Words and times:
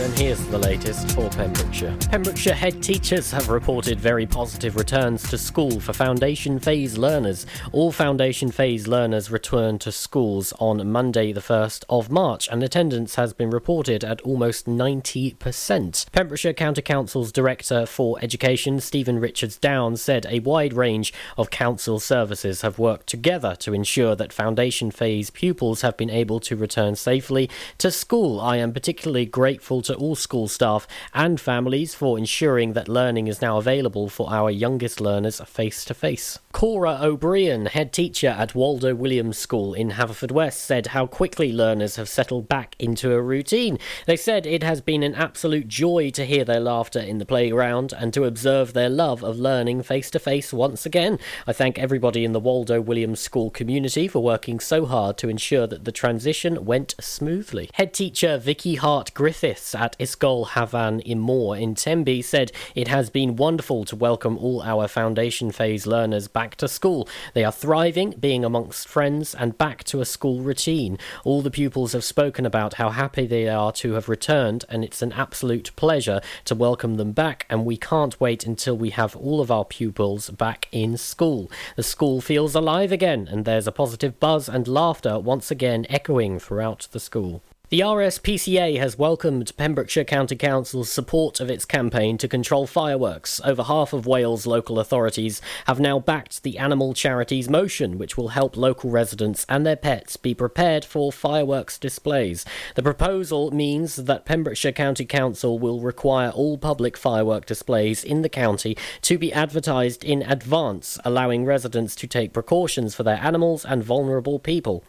and 0.00 0.18
here's 0.18 0.42
the 0.46 0.58
latest 0.58 1.10
for 1.12 1.28
Pembrokeshire. 1.28 1.94
Pembrokeshire 2.10 2.54
head 2.54 2.82
teachers 2.82 3.30
have 3.30 3.50
reported 3.50 4.00
very 4.00 4.24
positive 4.24 4.76
returns 4.76 5.28
to 5.28 5.36
school 5.36 5.78
for 5.78 5.92
foundation 5.92 6.58
phase 6.58 6.96
learners. 6.96 7.44
All 7.72 7.92
foundation 7.92 8.50
phase 8.50 8.88
learners 8.88 9.30
return 9.30 9.78
to 9.80 9.92
schools 9.92 10.54
on 10.58 10.90
Monday, 10.90 11.32
the 11.32 11.42
1st 11.42 11.84
of 11.90 12.10
March, 12.10 12.48
and 12.48 12.62
attendance 12.62 13.16
has 13.16 13.34
been 13.34 13.50
reported 13.50 14.02
at 14.02 14.22
almost 14.22 14.64
90%. 14.64 16.10
Pembrokeshire 16.12 16.54
County 16.54 16.80
Council's 16.80 17.30
Director 17.30 17.84
for 17.84 18.18
Education, 18.22 18.80
Stephen 18.80 19.18
Richards 19.18 19.58
Jones, 19.58 20.00
said 20.00 20.24
a 20.30 20.40
wide 20.40 20.72
range 20.72 21.12
of 21.36 21.50
council 21.50 22.00
services 22.00 22.62
have 22.62 22.78
worked 22.78 23.06
together 23.06 23.54
to 23.56 23.74
ensure 23.74 24.16
that 24.16 24.32
foundation 24.32 24.90
phase 24.90 25.28
pupils 25.28 25.82
have 25.82 25.98
been 25.98 26.10
able 26.10 26.40
to 26.40 26.56
return 26.56 26.96
safely 26.96 27.50
to 27.76 27.90
school. 27.90 28.40
I 28.40 28.56
am 28.56 28.72
particularly 28.72 29.26
grateful 29.26 29.82
to 29.82 29.89
all 29.94 30.14
school 30.14 30.48
staff 30.48 30.86
and 31.14 31.40
families 31.40 31.94
for 31.94 32.18
ensuring 32.18 32.72
that 32.74 32.88
learning 32.88 33.28
is 33.28 33.40
now 33.42 33.58
available 33.58 34.08
for 34.08 34.30
our 34.30 34.50
youngest 34.50 35.00
learners 35.00 35.40
face 35.40 35.84
to 35.84 35.94
face. 35.94 36.38
Cora 36.52 36.98
O'Brien, 37.00 37.66
head 37.66 37.92
teacher 37.92 38.28
at 38.28 38.56
Waldo 38.56 38.92
Williams 38.94 39.38
School 39.38 39.72
in 39.72 39.92
Haverfordwest, 39.92 40.54
said 40.54 40.88
how 40.88 41.06
quickly 41.06 41.52
learners 41.52 41.94
have 41.94 42.08
settled 42.08 42.48
back 42.48 42.74
into 42.78 43.12
a 43.12 43.22
routine. 43.22 43.78
They 44.04 44.16
said 44.16 44.46
it 44.46 44.62
has 44.64 44.80
been 44.80 45.04
an 45.04 45.14
absolute 45.14 45.68
joy 45.68 46.10
to 46.10 46.26
hear 46.26 46.44
their 46.44 46.60
laughter 46.60 46.98
in 46.98 47.18
the 47.18 47.24
playground 47.24 47.94
and 47.96 48.12
to 48.14 48.24
observe 48.24 48.72
their 48.72 48.90
love 48.90 49.22
of 49.22 49.38
learning 49.38 49.84
face 49.84 50.10
to 50.10 50.18
face 50.18 50.52
once 50.52 50.84
again. 50.84 51.20
I 51.46 51.52
thank 51.52 51.78
everybody 51.78 52.24
in 52.24 52.32
the 52.32 52.40
Waldo 52.40 52.80
Williams 52.80 53.20
School 53.20 53.50
community 53.50 54.08
for 54.08 54.20
working 54.20 54.58
so 54.58 54.86
hard 54.86 55.16
to 55.18 55.28
ensure 55.28 55.68
that 55.68 55.84
the 55.84 55.92
transition 55.92 56.66
went 56.66 56.94
smoothly. 57.00 57.70
Head 57.74 57.94
teacher 57.94 58.36
Vicky 58.38 58.74
Hart 58.74 59.14
Griffiths 59.14 59.74
at 59.74 59.96
Ysgol 59.98 60.48
Hafan 60.48 60.96
y 61.06 61.14
Môr 61.14 61.58
in 61.58 61.76
Tenby 61.76 62.22
said 62.22 62.50
it 62.74 62.88
has 62.88 63.08
been 63.08 63.36
wonderful 63.36 63.84
to 63.84 63.94
welcome 63.94 64.36
all 64.36 64.62
our 64.62 64.88
foundation 64.88 65.52
phase 65.52 65.86
learners 65.86 66.26
back 66.28 66.39
to 66.48 66.68
school. 66.68 67.08
They 67.34 67.44
are 67.44 67.52
thriving, 67.52 68.12
being 68.12 68.44
amongst 68.44 68.88
friends, 68.88 69.34
and 69.34 69.58
back 69.58 69.84
to 69.84 70.00
a 70.00 70.04
school 70.04 70.40
routine. 70.40 70.98
All 71.24 71.42
the 71.42 71.50
pupils 71.50 71.92
have 71.92 72.04
spoken 72.04 72.46
about 72.46 72.74
how 72.74 72.90
happy 72.90 73.26
they 73.26 73.48
are 73.48 73.72
to 73.72 73.92
have 73.92 74.08
returned, 74.08 74.64
and 74.68 74.82
it's 74.82 75.02
an 75.02 75.12
absolute 75.12 75.70
pleasure 75.76 76.20
to 76.46 76.54
welcome 76.54 76.96
them 76.96 77.12
back. 77.12 77.46
And 77.50 77.64
we 77.64 77.76
can't 77.76 78.20
wait 78.20 78.46
until 78.46 78.76
we 78.76 78.90
have 78.90 79.14
all 79.16 79.40
of 79.40 79.50
our 79.50 79.64
pupils 79.64 80.30
back 80.30 80.68
in 80.72 80.96
school. 80.96 81.50
The 81.76 81.82
school 81.82 82.20
feels 82.20 82.54
alive 82.54 82.92
again, 82.92 83.28
and 83.30 83.44
there's 83.44 83.66
a 83.66 83.72
positive 83.72 84.18
buzz 84.18 84.48
and 84.48 84.66
laughter 84.66 85.18
once 85.18 85.50
again 85.50 85.86
echoing 85.88 86.38
throughout 86.38 86.88
the 86.92 87.00
school. 87.00 87.42
The 87.70 87.78
RSPCA 87.82 88.80
has 88.80 88.98
welcomed 88.98 89.56
Pembrokeshire 89.56 90.02
County 90.02 90.34
Council's 90.34 90.90
support 90.90 91.38
of 91.38 91.48
its 91.48 91.64
campaign 91.64 92.18
to 92.18 92.26
control 92.26 92.66
fireworks. 92.66 93.40
Over 93.44 93.62
half 93.62 93.92
of 93.92 94.08
Wales 94.08 94.44
local 94.44 94.80
authorities 94.80 95.40
have 95.68 95.78
now 95.78 96.00
backed 96.00 96.42
the 96.42 96.58
animal 96.58 96.94
charities 96.94 97.48
motion, 97.48 97.96
which 97.96 98.16
will 98.16 98.30
help 98.30 98.56
local 98.56 98.90
residents 98.90 99.46
and 99.48 99.64
their 99.64 99.76
pets 99.76 100.16
be 100.16 100.34
prepared 100.34 100.84
for 100.84 101.12
fireworks 101.12 101.78
displays. 101.78 102.44
The 102.74 102.82
proposal 102.82 103.52
means 103.52 103.94
that 103.94 104.24
Pembrokeshire 104.24 104.72
County 104.72 105.04
Council 105.04 105.56
will 105.56 105.78
require 105.78 106.30
all 106.30 106.58
public 106.58 106.96
firework 106.96 107.46
displays 107.46 108.02
in 108.02 108.22
the 108.22 108.28
county 108.28 108.76
to 109.02 109.16
be 109.16 109.32
advertised 109.32 110.02
in 110.02 110.22
advance, 110.22 110.98
allowing 111.04 111.44
residents 111.44 111.94
to 111.94 112.08
take 112.08 112.32
precautions 112.32 112.96
for 112.96 113.04
their 113.04 113.20
animals 113.22 113.64
and 113.64 113.84
vulnerable 113.84 114.40
people. 114.40 114.82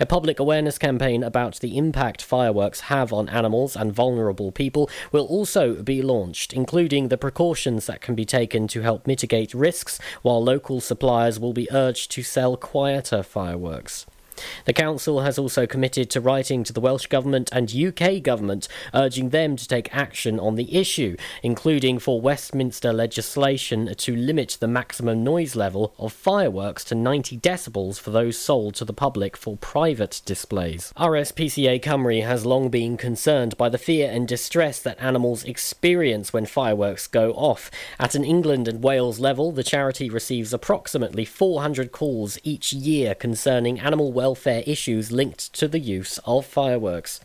A 0.00 0.06
public 0.06 0.38
awareness 0.38 0.78
campaign 0.78 1.22
about 1.22 1.60
the 1.60 1.76
impact 1.76 2.22
fireworks 2.28 2.80
have 2.82 3.12
on 3.12 3.28
animals 3.30 3.74
and 3.74 3.92
vulnerable 3.92 4.52
people 4.52 4.90
will 5.10 5.26
also 5.26 5.82
be 5.82 6.02
launched, 6.02 6.52
including 6.52 7.08
the 7.08 7.16
precautions 7.16 7.86
that 7.86 8.02
can 8.02 8.14
be 8.14 8.26
taken 8.26 8.68
to 8.68 8.82
help 8.82 9.06
mitigate 9.06 9.54
risks, 9.54 9.98
while 10.22 10.44
local 10.44 10.80
suppliers 10.80 11.40
will 11.40 11.54
be 11.54 11.68
urged 11.72 12.10
to 12.10 12.22
sell 12.22 12.56
quieter 12.56 13.22
fireworks. 13.22 14.04
The 14.64 14.72
Council 14.72 15.20
has 15.20 15.38
also 15.38 15.66
committed 15.66 16.10
to 16.10 16.20
writing 16.20 16.64
to 16.64 16.72
the 16.72 16.80
Welsh 16.80 17.06
Government 17.06 17.50
and 17.52 17.74
UK 17.74 18.22
Government, 18.22 18.68
urging 18.94 19.30
them 19.30 19.56
to 19.56 19.68
take 19.68 19.94
action 19.94 20.38
on 20.38 20.54
the 20.54 20.76
issue, 20.76 21.16
including 21.42 21.98
for 21.98 22.20
Westminster 22.20 22.92
legislation 22.92 23.94
to 23.94 24.16
limit 24.16 24.56
the 24.60 24.68
maximum 24.68 25.24
noise 25.24 25.56
level 25.56 25.94
of 25.98 26.12
fireworks 26.12 26.84
to 26.84 26.94
90 26.94 27.38
decibels 27.38 27.98
for 27.98 28.10
those 28.10 28.38
sold 28.38 28.74
to 28.76 28.84
the 28.84 28.92
public 28.92 29.36
for 29.36 29.56
private 29.56 30.20
displays. 30.24 30.92
RSPCA 30.96 31.80
Cymru 31.80 32.24
has 32.24 32.46
long 32.46 32.68
been 32.68 32.96
concerned 32.96 33.56
by 33.56 33.68
the 33.68 33.78
fear 33.78 34.10
and 34.10 34.26
distress 34.26 34.80
that 34.80 35.00
animals 35.00 35.44
experience 35.44 36.32
when 36.32 36.46
fireworks 36.46 37.06
go 37.06 37.32
off. 37.32 37.70
At 37.98 38.14
an 38.14 38.24
England 38.24 38.68
and 38.68 38.82
Wales 38.82 39.18
level, 39.18 39.52
the 39.52 39.62
charity 39.62 40.10
receives 40.10 40.52
approximately 40.52 41.24
400 41.24 41.92
calls 41.92 42.38
each 42.42 42.72
year 42.72 43.14
concerning 43.14 43.80
animal 43.80 44.12
welfare 44.12 44.27
welfare 44.28 44.62
issues 44.66 45.10
linked 45.10 45.54
to 45.54 45.66
the 45.66 45.78
use 45.78 46.18
of 46.26 46.44
fireworks. 46.44 47.22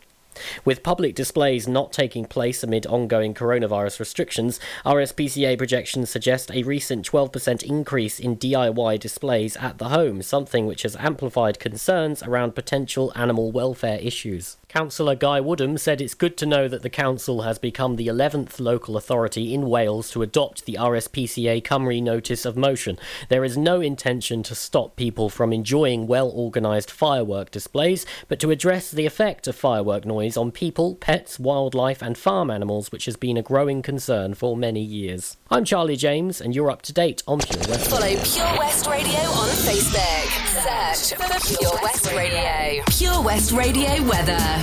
With 0.64 0.84
public 0.84 1.16
displays 1.16 1.68
not 1.68 1.91
taking 1.91 2.24
place 2.24 2.64
amid 2.64 2.88
ongoing 2.88 3.34
coronavirus 3.34 4.00
restrictions, 4.00 4.58
RSPCA 4.86 5.58
projections 5.58 6.09
suggest 6.09 6.50
a 6.50 6.64
recent 6.64 7.06
12% 7.12 7.62
increase 7.64 8.22
in 8.22 8.38
DIY 8.38 9.02
displays 9.02 9.58
at 9.58 9.80
the 9.80 9.90
home, 9.90 10.22
something 10.22 10.66
which 10.66 10.84
has 10.84 10.96
amplified 10.96 11.59
concerns 11.59 12.24
around 12.24 12.56
potential 12.56 13.12
animal 13.16 13.52
welfare 13.52 14.00
issues. 14.02 14.56
Councillor 14.73 15.13
Guy 15.13 15.39
Woodham 15.39 15.78
said 15.78 16.01
it's 16.01 16.16
good 16.16 16.35
to 16.38 16.47
know 16.47 16.67
that 16.67 16.81
the 16.81 16.89
council 16.89 17.44
has 17.44 17.59
become 17.59 17.95
the 17.95 18.07
11th 18.07 18.59
local 18.59 18.97
authority 18.97 19.53
in 19.53 19.69
Wales 19.69 20.09
to 20.09 20.23
adopt 20.23 20.66
the 20.66 20.78
RSPCA 20.79 21.61
Cymru 21.61 22.01
Notice 22.01 22.44
of 22.44 22.57
Motion. 22.57 22.97
There 23.29 23.44
is 23.44 23.56
no 23.56 23.81
intention 23.81 24.41
to 24.41 24.56
stop 24.56 24.95
people 24.95 25.29
from 25.29 25.53
enjoying 25.53 26.07
well 26.07 26.31
organised 26.31 26.89
firework 26.89 27.51
displays, 27.51 28.03
but 28.28 28.39
to 28.39 28.50
address 28.50 28.89
the 28.89 29.06
effect 29.06 29.47
of 29.47 29.56
firework 29.56 30.06
noise 30.06 30.35
on 30.35 30.50
people, 30.50 30.95
pets, 30.95 31.38
wildlife, 31.40 32.01
and 32.01 32.17
farm 32.17 32.50
animals, 32.50 32.91
which 32.91 33.05
has 33.05 33.16
been 33.16 33.38
a 33.38 33.44
growing 33.44 33.84
concern 33.84 34.34
for 34.34 34.57
many 34.57 34.81
years. 34.81 35.38
I'm 35.51 35.66
Charlie 35.66 35.97
James, 35.97 36.41
and 36.41 36.55
you're 36.55 36.72
up 36.72 36.81
to 36.81 36.94
date 36.94 37.22
on 37.28 37.38
Pure 37.38 37.61
West. 37.69 37.91
Follow 37.91 38.07
Pure 38.07 38.57
West 38.57 38.88
Radio 38.88 39.19
on 39.19 39.50
Facebook. 39.50 40.44
Search 40.63 41.19
for 41.19 41.57
Pure 41.59 41.79
West 41.84 42.11
Radio. 42.11 42.84
Pure 42.88 43.22
West 43.22 43.51
Radio 43.51 44.01
weather. 44.09 44.62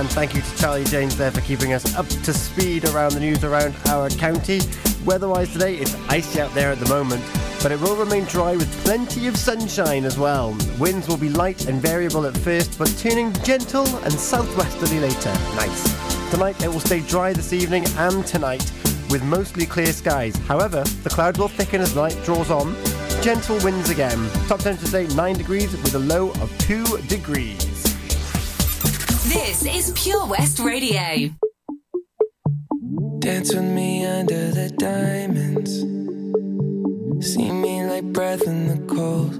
And 0.00 0.08
thank 0.08 0.34
you 0.34 0.40
to 0.40 0.56
Charlie 0.56 0.84
James 0.84 1.14
there 1.16 1.30
for 1.30 1.42
keeping 1.42 1.74
us 1.74 1.94
up 1.94 2.06
to 2.06 2.32
speed 2.32 2.86
around 2.86 3.12
the 3.12 3.20
news 3.20 3.44
around 3.44 3.74
our 3.88 4.08
county. 4.08 4.60
Weather-wise 5.04 5.52
today, 5.52 5.76
it's 5.76 5.94
icy 6.08 6.40
out 6.40 6.54
there 6.54 6.72
at 6.72 6.78
the 6.78 6.88
moment, 6.88 7.22
but 7.62 7.70
it 7.70 7.78
will 7.80 7.96
remain 7.96 8.24
dry 8.24 8.56
with 8.56 8.72
plenty 8.82 9.26
of 9.26 9.36
sunshine 9.36 10.06
as 10.06 10.18
well. 10.18 10.56
Winds 10.78 11.06
will 11.06 11.18
be 11.18 11.28
light 11.28 11.66
and 11.68 11.82
variable 11.82 12.24
at 12.24 12.34
first, 12.34 12.78
but 12.78 12.88
turning 12.96 13.32
gentle 13.44 13.86
and 14.04 14.12
southwesterly 14.12 15.00
later. 15.00 15.32
Nice. 15.54 16.30
Tonight 16.30 16.62
it 16.62 16.68
will 16.68 16.80
stay 16.80 17.00
dry 17.00 17.34
this 17.34 17.52
evening 17.52 17.84
and 17.98 18.26
tonight 18.26 18.72
with 19.10 19.22
mostly 19.24 19.66
clear 19.66 19.92
skies. 19.92 20.34
However, 20.46 20.82
the 21.02 21.10
clouds 21.10 21.38
will 21.38 21.48
thicken 21.48 21.82
as 21.82 21.94
night 21.94 22.16
draws 22.24 22.50
on. 22.50 22.74
Gentle 23.20 23.58
winds 23.62 23.90
again. 23.90 24.30
Top 24.48 24.60
temperature 24.60 24.86
today 24.86 25.14
9 25.14 25.34
degrees 25.36 25.72
with 25.72 25.94
a 25.94 25.98
low 25.98 26.30
of 26.40 26.56
2 26.60 26.98
degrees. 27.02 27.66
This 29.24 29.66
is 29.66 29.92
Pure 29.94 30.26
West 30.26 30.58
Radio. 30.60 31.28
Dance 33.18 33.54
with 33.54 33.64
me 33.64 34.06
under 34.06 34.50
the 34.50 34.70
diamonds. 34.78 35.70
See 37.26 37.50
me 37.50 37.84
like 37.84 38.04
breath 38.14 38.46
in 38.46 38.66
the 38.66 38.78
cold. 38.92 39.34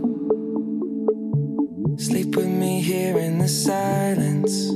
Sleep 1.98 2.36
with 2.36 2.46
me 2.46 2.82
here 2.82 3.18
in 3.18 3.38
the 3.38 3.48
silence. 3.48 4.68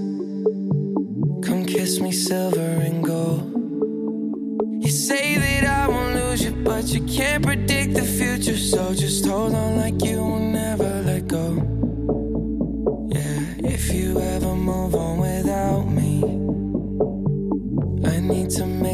Come 1.46 1.66
kiss 1.66 2.00
me 2.00 2.10
silver 2.10 2.60
and 2.60 3.04
gold. 3.04 3.42
You 4.82 4.90
say 4.90 5.36
that 5.36 5.64
I 5.64 5.86
won't 5.86 6.14
lose 6.14 6.42
you, 6.42 6.52
but 6.52 6.86
you 6.86 7.02
can't 7.02 7.44
predict 7.44 7.92
the 7.92 8.02
future. 8.02 8.56
So 8.56 8.94
just 8.94 9.26
hold 9.26 9.54
on 9.54 9.76
like 9.76 10.02
you 10.02 10.16
will 10.24 10.38
never 10.38 10.63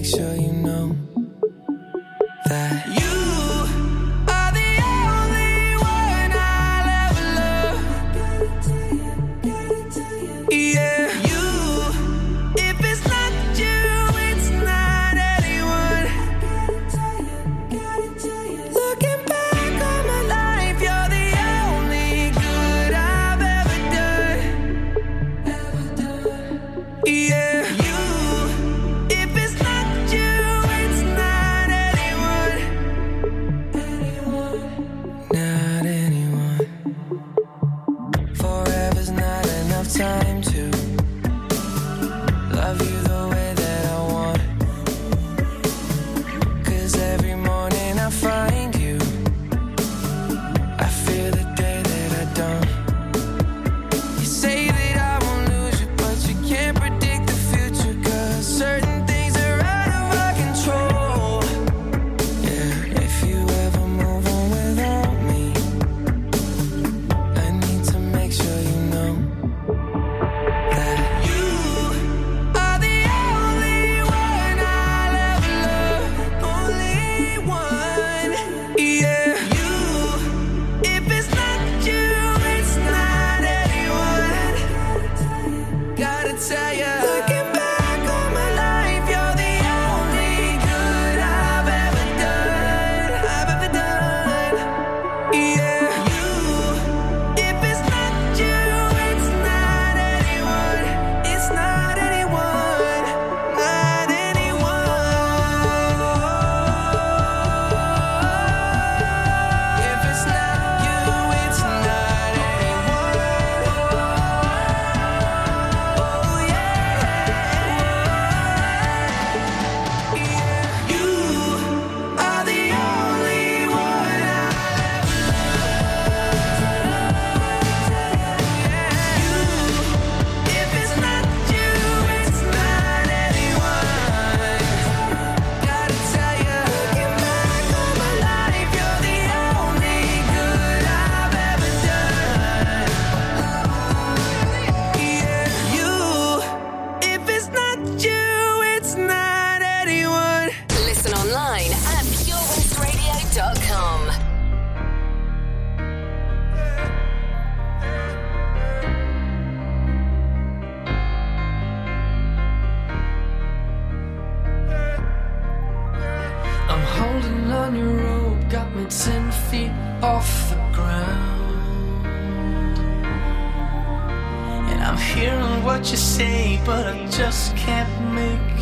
make 0.01 0.07
sure 0.09 0.35
you 0.35 0.60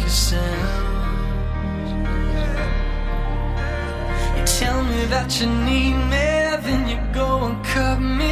You 0.09 0.15
tell 4.47 4.83
me 4.83 5.05
that 5.11 5.39
you 5.39 5.47
need 5.47 5.97
me, 6.09 6.57
then 6.65 6.89
you 6.89 6.99
go 7.13 7.45
and 7.45 7.63
cut 7.63 8.01
me 8.01 8.28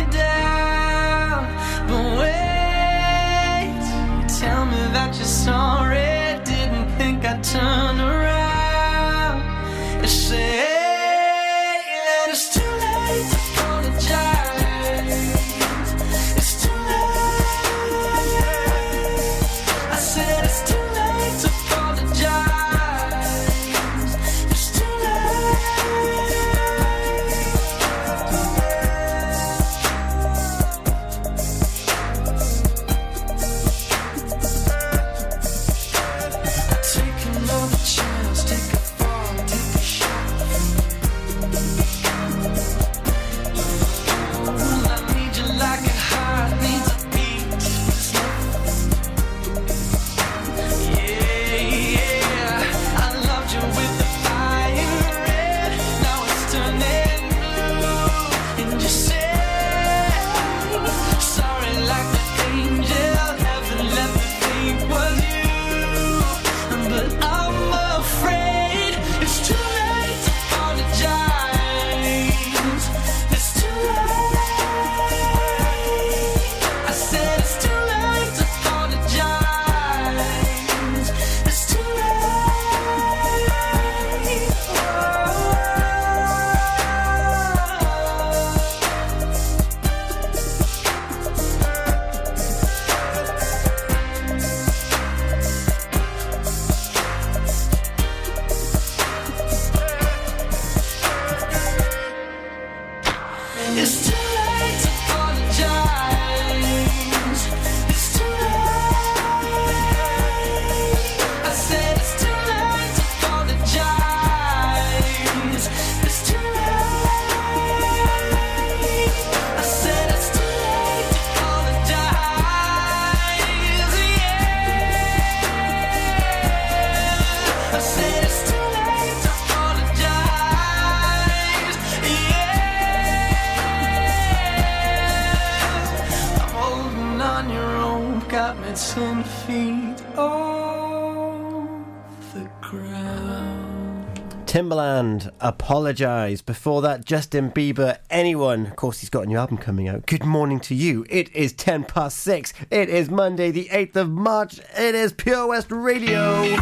Timbaland, 144.57 145.31
Apologise. 145.39 146.41
Before 146.41 146.81
that, 146.81 147.05
Justin 147.05 147.51
Bieber, 147.51 147.99
Anyone. 148.09 148.65
Of 148.69 148.77
course, 148.77 149.01
he's 149.01 149.11
got 149.11 149.25
a 149.25 149.27
new 149.27 149.37
album 149.37 149.59
coming 149.59 149.87
out. 149.87 150.07
Good 150.07 150.25
morning 150.25 150.61
to 150.61 150.75
you. 150.75 151.05
It 151.11 151.31
is 151.37 151.53
10 151.53 151.85
past 151.85 152.17
6. 152.21 152.55
It 152.71 152.89
is 152.89 153.11
Monday, 153.11 153.51
the 153.51 153.69
8th 153.71 153.97
of 153.97 154.11
March. 154.11 154.59
It 154.79 154.95
is 154.95 155.13
Pure 155.13 155.49
West 155.49 155.71
Radio. 155.71 156.57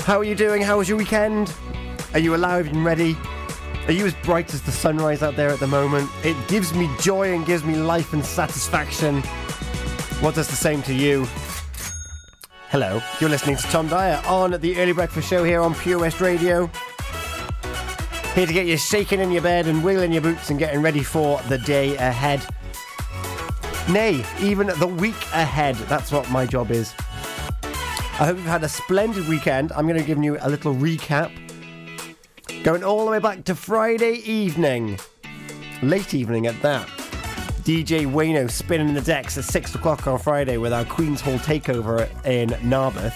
How 0.00 0.18
are 0.18 0.24
you 0.24 0.34
doing? 0.34 0.62
How 0.62 0.78
was 0.78 0.88
your 0.88 0.98
weekend? 0.98 1.54
Are 2.12 2.18
you 2.18 2.34
alive 2.34 2.66
and 2.66 2.84
ready? 2.84 3.16
Are 3.86 3.92
you 3.92 4.04
as 4.04 4.14
bright 4.24 4.52
as 4.52 4.62
the 4.62 4.72
sunrise 4.72 5.22
out 5.22 5.36
there 5.36 5.50
at 5.50 5.60
the 5.60 5.68
moment? 5.68 6.10
It 6.24 6.36
gives 6.48 6.74
me 6.74 6.90
joy 7.00 7.36
and 7.36 7.46
gives 7.46 7.62
me 7.62 7.76
life 7.76 8.14
and 8.14 8.24
satisfaction. 8.24 9.22
What 10.22 10.34
does 10.34 10.48
the 10.48 10.56
same 10.56 10.82
to 10.82 10.92
you? 10.92 11.28
Hello, 12.70 13.00
you're 13.18 13.30
listening 13.30 13.56
to 13.56 13.62
Tom 13.68 13.88
Dyer 13.88 14.22
on 14.26 14.50
the 14.50 14.78
Early 14.78 14.92
Breakfast 14.92 15.26
Show 15.26 15.42
here 15.42 15.62
on 15.62 15.74
Pure 15.74 16.00
West 16.00 16.20
Radio. 16.20 16.70
Here 18.34 18.46
to 18.46 18.52
get 18.52 18.66
you 18.66 18.76
shaking 18.76 19.20
in 19.20 19.32
your 19.32 19.40
bed 19.40 19.66
and 19.66 19.82
wiggling 19.82 20.12
your 20.12 20.20
boots 20.20 20.50
and 20.50 20.58
getting 20.58 20.82
ready 20.82 21.02
for 21.02 21.40
the 21.48 21.56
day 21.56 21.96
ahead. 21.96 22.44
Nay, 23.88 24.22
even 24.38 24.66
the 24.66 24.86
week 24.86 25.16
ahead. 25.32 25.76
That's 25.76 26.12
what 26.12 26.30
my 26.30 26.44
job 26.44 26.70
is. 26.70 26.92
I 27.62 28.26
hope 28.26 28.36
you've 28.36 28.44
had 28.44 28.64
a 28.64 28.68
splendid 28.68 29.26
weekend. 29.28 29.72
I'm 29.72 29.86
going 29.86 29.98
to 29.98 30.06
give 30.06 30.22
you 30.22 30.36
a 30.38 30.50
little 30.50 30.74
recap. 30.74 31.32
Going 32.64 32.84
all 32.84 33.06
the 33.06 33.12
way 33.12 33.18
back 33.18 33.44
to 33.44 33.54
Friday 33.54 34.16
evening. 34.26 34.98
Late 35.80 36.12
evening 36.12 36.46
at 36.46 36.60
that. 36.60 36.97
DJ 37.68 38.10
Wayno 38.10 38.50
spinning 38.50 38.94
the 38.94 39.02
decks 39.02 39.36
at 39.36 39.44
6 39.44 39.74
o'clock 39.74 40.06
on 40.06 40.18
Friday 40.18 40.56
with 40.56 40.72
our 40.72 40.86
Queen's 40.86 41.20
Hall 41.20 41.36
takeover 41.36 42.08
in 42.24 42.48
Narberth. 42.66 43.14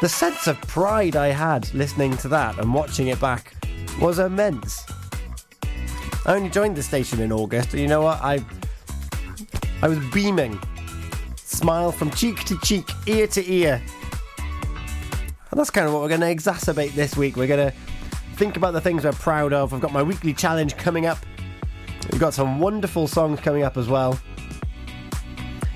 The 0.00 0.08
sense 0.08 0.48
of 0.48 0.60
pride 0.62 1.14
I 1.14 1.28
had 1.28 1.72
listening 1.74 2.16
to 2.16 2.28
that 2.30 2.58
and 2.58 2.74
watching 2.74 3.06
it 3.06 3.20
back 3.20 3.54
was 4.00 4.18
immense. 4.18 4.84
I 6.26 6.34
only 6.34 6.50
joined 6.50 6.74
the 6.74 6.82
station 6.82 7.20
in 7.20 7.30
August, 7.30 7.72
you 7.72 7.86
know 7.86 8.02
what? 8.02 8.20
I 8.20 8.44
I 9.80 9.86
was 9.86 10.00
beaming. 10.12 10.58
Smile 11.36 11.92
from 11.92 12.10
cheek 12.10 12.42
to 12.46 12.58
cheek, 12.64 12.90
ear 13.06 13.28
to 13.28 13.48
ear. 13.48 13.80
And 15.52 15.60
that's 15.60 15.70
kind 15.70 15.86
of 15.86 15.92
what 15.92 16.02
we're 16.02 16.08
going 16.08 16.20
to 16.22 16.34
exacerbate 16.34 16.94
this 16.94 17.16
week. 17.16 17.36
We're 17.36 17.46
going 17.46 17.70
to 17.70 17.76
think 18.34 18.56
about 18.56 18.72
the 18.72 18.80
things 18.80 19.04
we're 19.04 19.12
proud 19.12 19.52
of. 19.52 19.72
I've 19.72 19.80
got 19.80 19.92
my 19.92 20.02
weekly 20.02 20.34
challenge 20.34 20.76
coming 20.76 21.06
up. 21.06 21.18
We've 22.10 22.20
got 22.20 22.34
some 22.34 22.58
wonderful 22.58 23.06
songs 23.06 23.40
coming 23.40 23.62
up 23.62 23.76
as 23.76 23.88
well. 23.88 24.18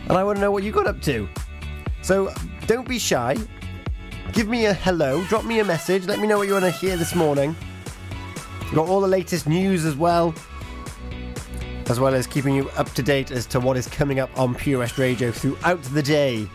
And 0.09 0.13
I 0.13 0.25
want 0.25 0.37
to 0.37 0.41
know 0.41 0.51
what 0.51 0.63
you 0.63 0.73
got 0.73 0.87
up 0.87 1.01
to. 1.03 1.29
So 2.03 2.33
don't 2.67 2.89
be 2.89 2.99
shy. 2.99 3.37
Give 4.33 4.49
me 4.49 4.67
a 4.67 4.75
hello. 4.75 5.25
Drop 5.25 5.45
me 5.45 5.61
a 5.61 5.65
message. 5.65 6.07
Let 6.07 6.19
me 6.19 6.27
know 6.27 6.39
what 6.39 6.47
you 6.47 6.55
want 6.55 6.65
to 6.65 6.71
hear 6.71 6.97
this 6.97 7.15
morning. 7.15 7.57
We've 8.61 8.75
got 8.75 8.89
all 8.89 9.01
the 9.01 9.09
latest 9.09 9.47
news 9.47 9.85
as 9.85 9.97
well. 9.97 10.35
As 11.89 12.01
well 12.01 12.15
as 12.15 12.27
keeping 12.27 12.55
you 12.55 12.69
up 12.71 12.91
to 12.95 13.03
date 13.03 13.31
as 13.31 13.47
to 13.47 13.61
what 13.61 13.77
is 13.77 13.87
coming 13.87 14.19
up 14.19 14.31
on 14.39 14.55
Pure 14.55 14.81
West 14.81 14.99
Radio 14.99 15.31
throughout 15.31 15.83
the 15.85 16.03
day. 16.03 16.49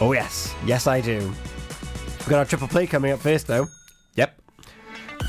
Oh, 0.00 0.12
yes. 0.12 0.54
Yes, 0.66 0.86
I 0.86 1.00
do. 1.00 1.18
We've 1.18 2.28
got 2.28 2.38
our 2.38 2.44
triple 2.44 2.68
play 2.68 2.86
coming 2.86 3.12
up 3.12 3.20
first, 3.20 3.46
though. 3.46 3.68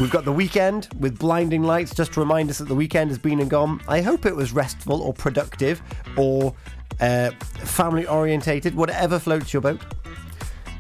We've 0.02 0.10
got 0.10 0.26
the 0.26 0.34
Weeknd 0.34 0.92
with 0.96 1.20
blinding 1.20 1.62
lights 1.62 1.94
just 1.94 2.14
to 2.14 2.22
remind 2.22 2.50
us 2.50 2.58
that 2.58 2.68
the 2.68 2.74
weekend 2.74 3.12
has 3.12 3.20
been 3.20 3.40
and 3.40 3.48
gone. 3.48 3.80
I 3.88 4.02
hope 4.02 4.26
it 4.26 4.36
was 4.36 4.52
restful 4.52 5.00
or 5.00 5.14
productive 5.14 5.80
or 6.18 6.56
uh, 7.00 7.30
family 7.30 8.08
orientated, 8.08 8.74
whatever 8.74 9.20
floats 9.20 9.54
your 9.54 9.62
boat. 9.62 9.80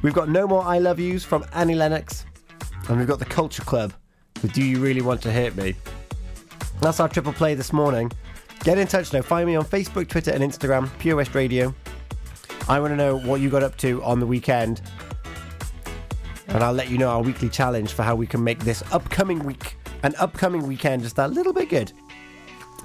We've 0.01 0.15
got 0.15 0.27
No 0.29 0.47
More 0.47 0.63
I 0.63 0.79
Love 0.79 0.99
Yous 0.99 1.23
from 1.23 1.45
Annie 1.53 1.75
Lennox. 1.75 2.25
And 2.89 2.97
we've 2.97 3.07
got 3.07 3.19
the 3.19 3.25
Culture 3.25 3.61
Club 3.61 3.93
with 4.41 4.53
Do 4.53 4.63
You 4.63 4.79
Really 4.79 5.01
Want 5.01 5.21
to 5.21 5.31
Hurt 5.31 5.55
Me? 5.55 5.75
That's 6.81 6.99
our 6.99 7.07
triple 7.07 7.31
play 7.31 7.53
this 7.53 7.71
morning. 7.71 8.11
Get 8.63 8.79
in 8.79 8.87
touch 8.87 9.13
now. 9.13 9.21
Find 9.21 9.45
me 9.45 9.55
on 9.55 9.65
Facebook, 9.65 10.07
Twitter, 10.07 10.31
and 10.31 10.43
Instagram, 10.43 10.89
Pure 10.97 11.17
West 11.17 11.35
Radio. 11.35 11.75
I 12.67 12.79
want 12.79 12.91
to 12.91 12.97
know 12.97 13.19
what 13.19 13.39
you 13.39 13.51
got 13.51 13.61
up 13.61 13.77
to 13.77 14.01
on 14.03 14.19
the 14.19 14.25
weekend. 14.25 14.81
And 16.53 16.63
I'll 16.63 16.73
let 16.73 16.89
you 16.89 16.97
know 16.97 17.09
our 17.09 17.21
weekly 17.21 17.49
challenge 17.49 17.93
for 17.93 18.03
how 18.03 18.15
we 18.15 18.27
can 18.27 18.43
make 18.43 18.59
this 18.59 18.83
upcoming 18.91 19.39
week, 19.39 19.77
an 20.03 20.13
upcoming 20.19 20.67
weekend, 20.67 21.03
just 21.03 21.15
that 21.15 21.31
little 21.31 21.53
bit 21.53 21.69
good. 21.69 21.93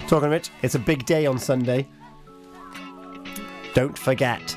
Talking 0.09 0.33
of 0.33 0.51
it's 0.63 0.75
a 0.75 0.79
big 0.79 1.05
day 1.05 1.27
on 1.27 1.39
Sunday. 1.39 1.89
Don't 3.75 3.99
forget. 3.99 4.57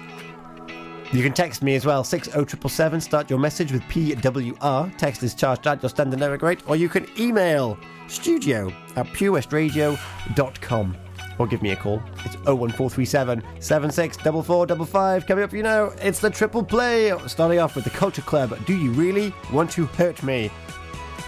You 1.11 1.23
can 1.23 1.33
text 1.33 1.63
me 1.63 1.73
as 1.73 1.87
well, 1.87 2.03
60777, 2.03 3.01
start 3.01 3.31
your 3.31 3.39
message 3.39 3.71
with 3.71 3.81
PWR. 3.83 4.95
Text 4.97 5.23
is 5.23 5.33
charged 5.33 5.65
at 5.65 5.81
your 5.81 5.89
standard 5.89 6.19
network 6.19 6.43
rate, 6.43 6.61
or 6.67 6.75
you 6.75 6.87
can 6.87 7.07
email 7.19 7.79
studio 8.07 8.71
at 8.95 9.07
purewestradio.com 9.07 10.95
or 11.39 11.48
give 11.48 11.63
me 11.63 11.72
a 11.72 11.75
call. 11.75 12.01
It's 12.25 12.36
01437 12.46 13.41
764455. 13.60 15.25
Coming 15.25 15.43
up 15.43 15.53
you 15.53 15.63
now, 15.63 15.86
it's 16.01 16.19
the 16.19 16.29
triple 16.29 16.63
play. 16.63 17.12
Starting 17.25 17.60
off 17.60 17.75
with 17.75 17.86
the 17.86 17.89
Culture 17.89 18.22
Club. 18.22 18.58
Do 18.65 18.77
you 18.77 18.91
really 18.91 19.34
want 19.51 19.72
to 19.72 19.86
hurt 19.86 20.22
me? 20.22 20.51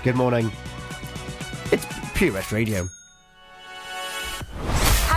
Good 0.04 0.16
morning. 0.16 0.52
It's 1.72 1.86
Pure 2.14 2.34
West 2.34 2.52
Radio. 2.52 2.88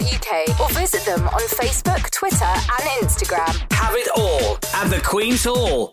or 0.00 0.68
visit 0.70 1.04
them 1.04 1.26
on 1.28 1.40
Facebook, 1.48 2.10
Twitter, 2.10 2.44
and 2.44 3.02
Instagram. 3.02 3.72
Have 3.72 3.94
it 3.94 4.08
all 4.16 4.56
at 4.74 4.88
the 4.90 5.00
Queen's 5.04 5.44
Hall. 5.44 5.92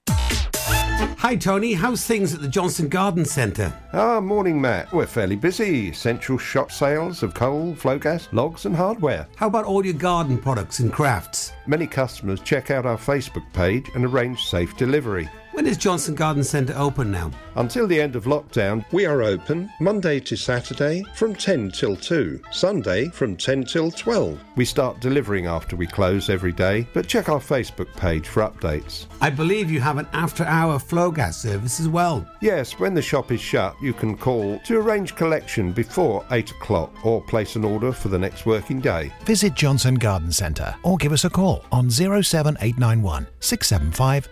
Hi, 1.17 1.35
Tony. 1.35 1.73
How's 1.73 2.05
things 2.05 2.33
at 2.33 2.41
the 2.41 2.47
Johnston 2.47 2.87
Garden 2.87 3.25
Centre? 3.25 3.73
Ah, 3.93 4.19
morning, 4.19 4.61
Matt. 4.61 4.93
We're 4.93 5.07
fairly 5.07 5.35
busy. 5.35 5.91
Central 5.91 6.37
shop 6.37 6.71
sales 6.71 7.23
of 7.23 7.33
coal, 7.33 7.73
Flogas, 7.73 8.27
logs, 8.31 8.67
and 8.67 8.75
hardware. 8.75 9.27
How 9.37 9.47
about 9.47 9.65
all 9.65 9.83
your 9.83 9.95
garden 9.95 10.37
products 10.37 10.79
and 10.79 10.93
crafts? 10.93 11.51
Many 11.67 11.87
customers 11.87 12.41
check 12.41 12.69
out 12.69 12.85
our 12.85 12.97
Facebook 12.97 13.45
page 13.53 13.89
and 13.95 14.05
arrange 14.05 14.43
safe 14.43 14.77
delivery. 14.77 15.29
When 15.55 15.67
is 15.67 15.77
Johnston 15.77 16.15
Garden 16.15 16.43
Centre 16.43 16.75
open 16.77 17.11
now? 17.11 17.31
Until 17.55 17.87
the 17.87 18.01
end 18.01 18.17
of 18.17 18.25
lockdown, 18.25 18.83
we 18.91 19.05
are 19.05 19.23
open 19.23 19.71
Monday 19.79 20.19
to 20.19 20.35
Saturday 20.35 21.01
from 21.15 21.33
10 21.33 21.71
till 21.71 21.95
2, 21.95 22.41
Sunday 22.51 23.07
from 23.07 23.37
10 23.37 23.63
till 23.63 23.89
12. 23.89 24.37
We 24.57 24.65
start 24.65 24.99
delivering 24.99 25.47
after 25.47 25.77
we 25.77 25.87
close 25.87 26.29
every 26.29 26.51
day, 26.51 26.85
but 26.93 27.07
check 27.07 27.29
our 27.29 27.39
Facebook 27.39 27.87
page 27.95 28.27
for 28.27 28.43
updates. 28.43 29.05
I 29.21 29.29
believe 29.29 29.71
you 29.71 29.79
have 29.79 29.97
an 29.97 30.07
after 30.11 30.43
hour 30.43 30.77
Flogas 30.77 31.35
service 31.35 31.79
as 31.79 31.87
well. 31.87 32.27
Yes, 32.41 32.77
when 32.77 32.93
the 32.93 33.01
shop 33.01 33.31
is 33.31 33.39
shut, 33.39 33.77
you 33.81 33.93
can 33.93 34.17
call 34.17 34.59
to 34.65 34.77
arrange 34.77 35.15
collection 35.15 35.71
before 35.71 36.25
8 36.31 36.51
o'clock 36.51 37.05
or 37.05 37.21
place 37.21 37.55
an 37.55 37.63
order 37.63 37.93
for 37.93 38.09
the 38.09 38.19
next 38.19 38.45
working 38.45 38.81
day. 38.81 39.09
Visit 39.23 39.53
Johnston 39.53 39.95
Garden 39.95 40.33
Centre 40.33 40.75
or 40.83 40.97
give 40.97 41.13
us 41.13 41.23
a 41.23 41.29
call 41.55 41.65
on 41.71 41.89
07891 41.89 43.27
675 43.39 44.29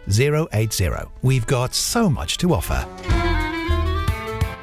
080. 0.51 1.10
We've 1.22 1.48
got 1.48 1.74
so 1.74 2.10
much 2.10 2.38
to 2.39 2.53
offer. 2.53 2.88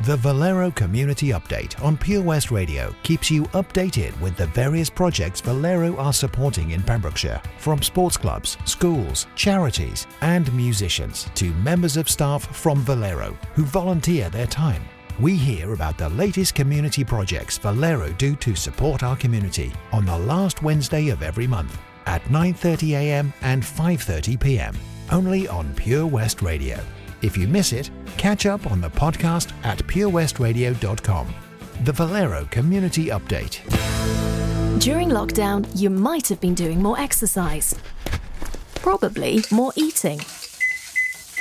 The 0.04 0.16
Valero 0.16 0.70
Community 0.70 1.28
Update 1.28 1.80
on 1.84 1.96
Pure 1.96 2.22
West 2.22 2.50
Radio 2.50 2.94
keeps 3.02 3.30
you 3.30 3.42
updated 3.52 4.18
with 4.18 4.34
the 4.34 4.46
various 4.46 4.88
projects 4.88 5.42
Valero 5.42 5.94
are 5.98 6.12
supporting 6.12 6.70
in 6.70 6.82
Pembrokeshire, 6.82 7.40
from 7.58 7.82
sports 7.82 8.16
clubs, 8.16 8.56
schools, 8.64 9.26
charities, 9.36 10.06
and 10.22 10.50
musicians 10.54 11.28
to 11.34 11.52
members 11.52 11.98
of 11.98 12.08
staff 12.08 12.56
from 12.56 12.78
Valero 12.80 13.36
who 13.54 13.64
volunteer 13.64 14.30
their 14.30 14.46
time. 14.46 14.82
We 15.20 15.36
hear 15.36 15.74
about 15.74 15.98
the 15.98 16.08
latest 16.08 16.54
community 16.54 17.04
projects 17.04 17.58
Valero 17.58 18.10
do 18.12 18.34
to 18.36 18.56
support 18.56 19.02
our 19.02 19.16
community 19.16 19.70
on 19.92 20.06
the 20.06 20.18
last 20.18 20.62
Wednesday 20.62 21.10
of 21.10 21.22
every 21.22 21.46
month 21.46 21.78
at 22.06 22.22
9:30 22.24 22.90
a.m. 22.92 23.32
and 23.42 23.62
5:30 23.62 24.38
p.m. 24.40 24.74
only 25.10 25.48
on 25.48 25.74
Pure 25.74 26.06
West 26.06 26.42
Radio. 26.42 26.78
If 27.22 27.36
you 27.36 27.46
miss 27.46 27.72
it, 27.72 27.90
catch 28.16 28.46
up 28.46 28.70
on 28.70 28.80
the 28.80 28.90
podcast 28.90 29.52
at 29.64 29.78
purewestradio.com. 29.78 31.34
The 31.84 31.92
Valero 31.92 32.44
Community 32.50 33.06
Update. 33.06 33.60
During 34.80 35.10
lockdown, 35.10 35.68
you 35.74 35.90
might 35.90 36.28
have 36.28 36.40
been 36.40 36.54
doing 36.54 36.82
more 36.82 36.98
exercise. 36.98 37.74
Probably 38.76 39.42
more 39.50 39.72
eating. 39.76 40.20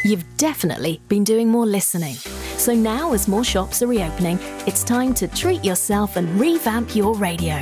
You've 0.03 0.25
definitely 0.37 1.01
been 1.07 1.23
doing 1.23 1.49
more 1.49 1.65
listening. 1.65 2.15
So 2.57 2.73
now, 2.73 3.13
as 3.13 3.27
more 3.27 3.43
shops 3.43 3.81
are 3.81 3.87
reopening, 3.87 4.39
it's 4.67 4.83
time 4.83 5.13
to 5.15 5.27
treat 5.27 5.63
yourself 5.63 6.17
and 6.17 6.39
revamp 6.39 6.95
your 6.95 7.15
radio. 7.15 7.61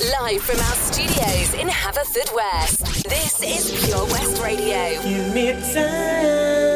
Live 0.00 0.42
from 0.42 0.58
our 0.58 0.74
studios 0.74 1.54
in 1.54 1.68
Haverfordwest, 1.68 3.04
this 3.04 3.40
is 3.44 3.86
Pure 3.86 4.04
West 4.06 4.42
Radio. 4.42 5.00
Give 5.04 5.32
me 5.32 5.52
time 5.72 6.73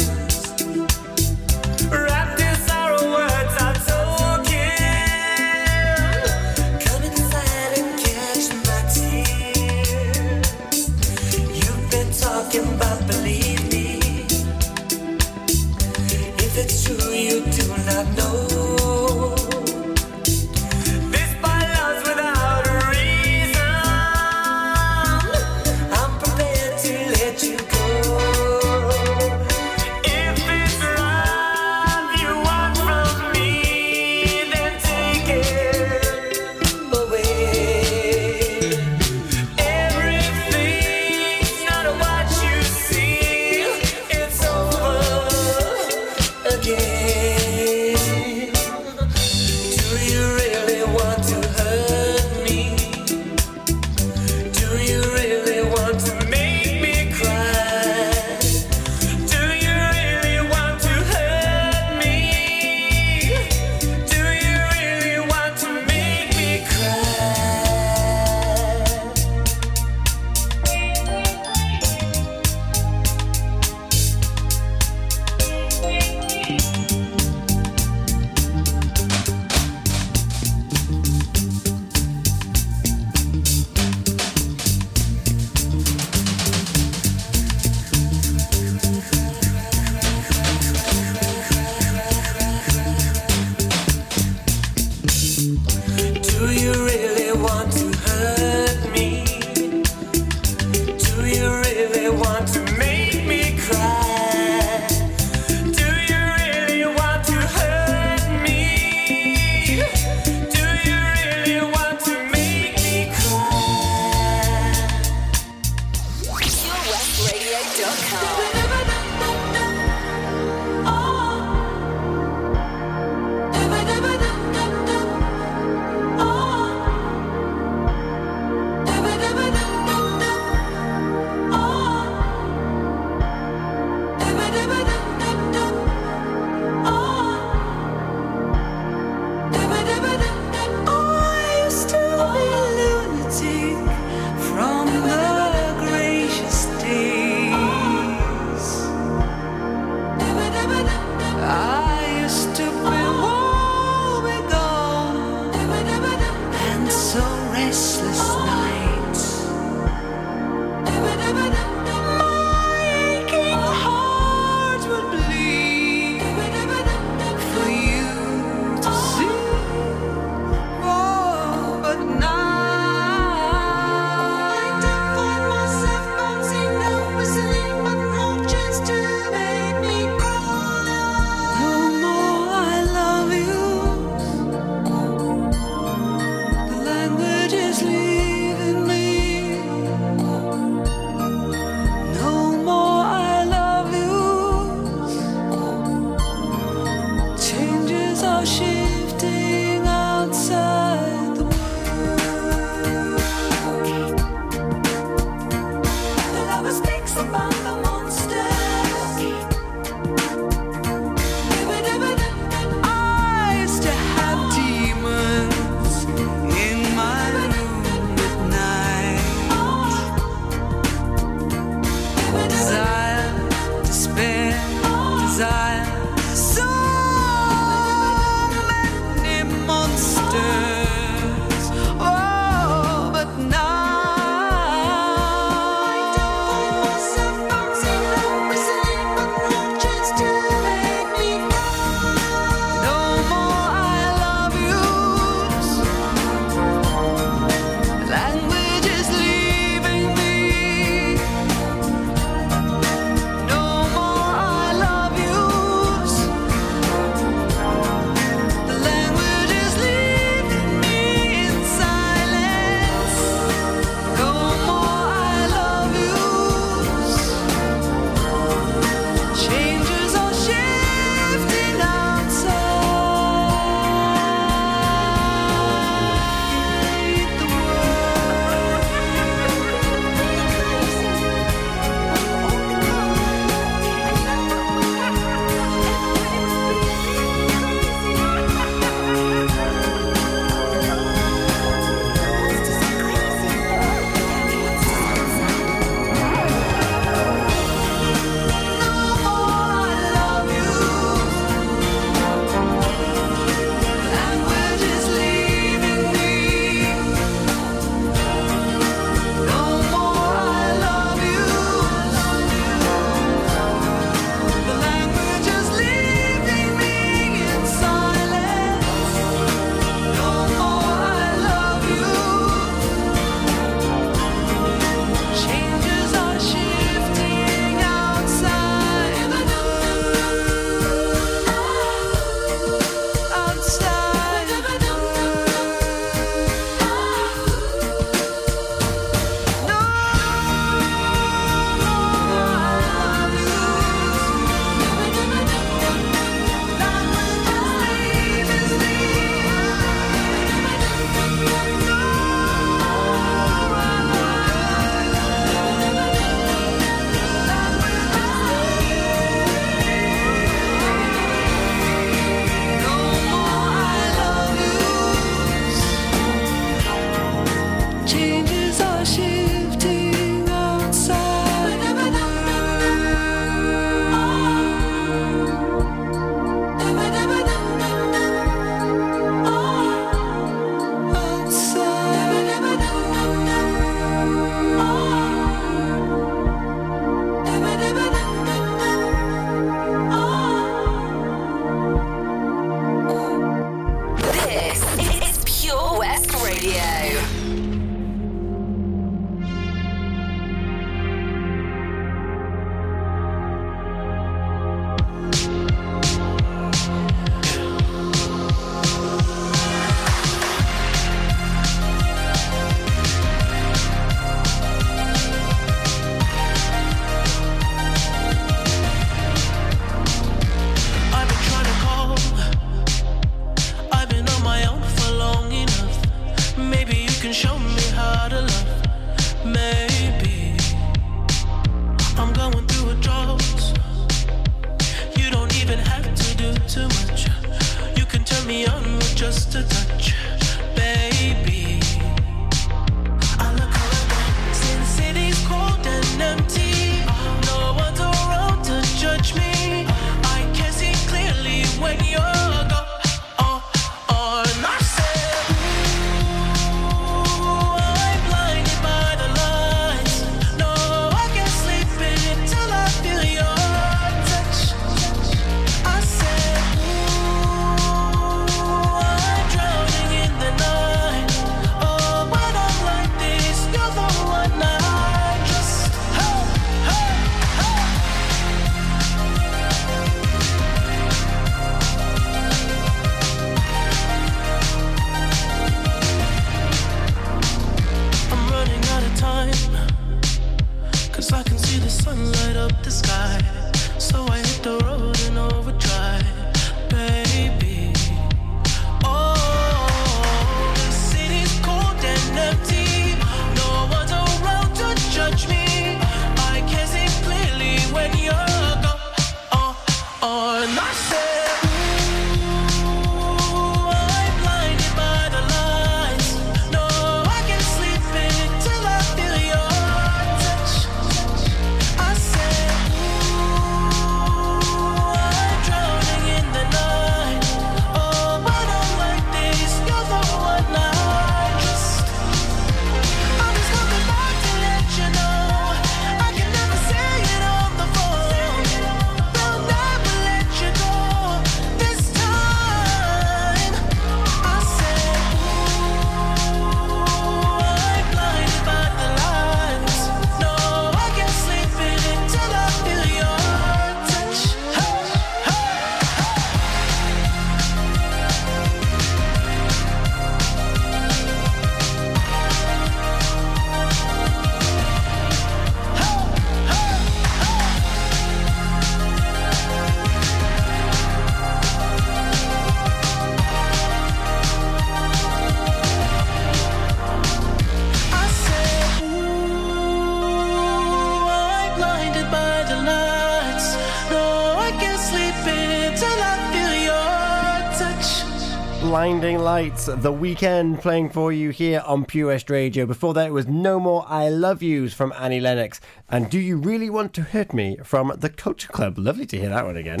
The 590.04 590.12
Weeknd 590.12 590.82
playing 590.82 591.08
for 591.08 591.32
you 591.32 591.48
here 591.48 591.82
on 591.86 592.04
Pure 592.04 592.26
West 592.26 592.50
Radio. 592.50 592.84
Before 592.84 593.14
that, 593.14 593.28
it 593.28 593.32
was 593.32 593.48
No 593.48 593.80
More 593.80 594.04
I 594.06 594.28
Love 594.28 594.62
Yous 594.62 594.92
from 594.92 595.14
Annie 595.18 595.40
Lennox. 595.40 595.80
And 596.10 596.28
Do 596.28 596.38
You 596.38 596.58
Really 596.58 596.90
Want 596.90 597.14
to 597.14 597.22
Hurt 597.22 597.54
Me 597.54 597.78
from 597.82 598.12
The 598.14 598.28
Culture 598.28 598.68
Club. 598.68 598.98
Lovely 598.98 599.24
to 599.24 599.38
hear 599.38 599.48
that 599.48 599.64
one 599.64 599.78
again. 599.78 600.00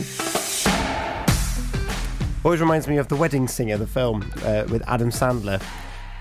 Always 2.44 2.60
reminds 2.60 2.86
me 2.86 2.98
of 2.98 3.08
The 3.08 3.16
Wedding 3.16 3.48
Singer, 3.48 3.78
the 3.78 3.86
film 3.86 4.30
uh, 4.44 4.64
with 4.68 4.82
Adam 4.86 5.08
Sandler. 5.08 5.62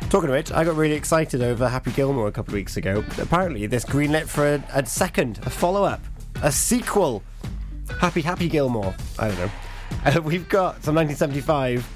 Talking 0.09 0.29
of 0.29 0.35
which, 0.35 0.53
I 0.53 0.63
got 0.63 0.77
really 0.77 0.95
excited 0.95 1.41
over 1.41 1.67
Happy 1.67 1.91
Gilmore 1.91 2.29
a 2.29 2.31
couple 2.31 2.51
of 2.53 2.55
weeks 2.55 2.77
ago. 2.77 3.03
Apparently, 3.17 3.67
this 3.67 3.83
greenlit 3.83 4.29
for 4.29 4.47
a, 4.47 4.63
a 4.73 4.85
second, 4.85 5.39
a 5.39 5.49
follow 5.49 5.83
up, 5.83 5.99
a 6.41 6.53
sequel. 6.53 7.21
Happy 7.99 8.21
Happy 8.21 8.47
Gilmore. 8.47 8.95
I 9.19 9.27
don't 9.27 9.37
know. 9.39 9.51
Uh, 10.05 10.19
we've 10.21 10.49
got 10.49 10.83
some 10.83 10.95
1975 10.95 11.87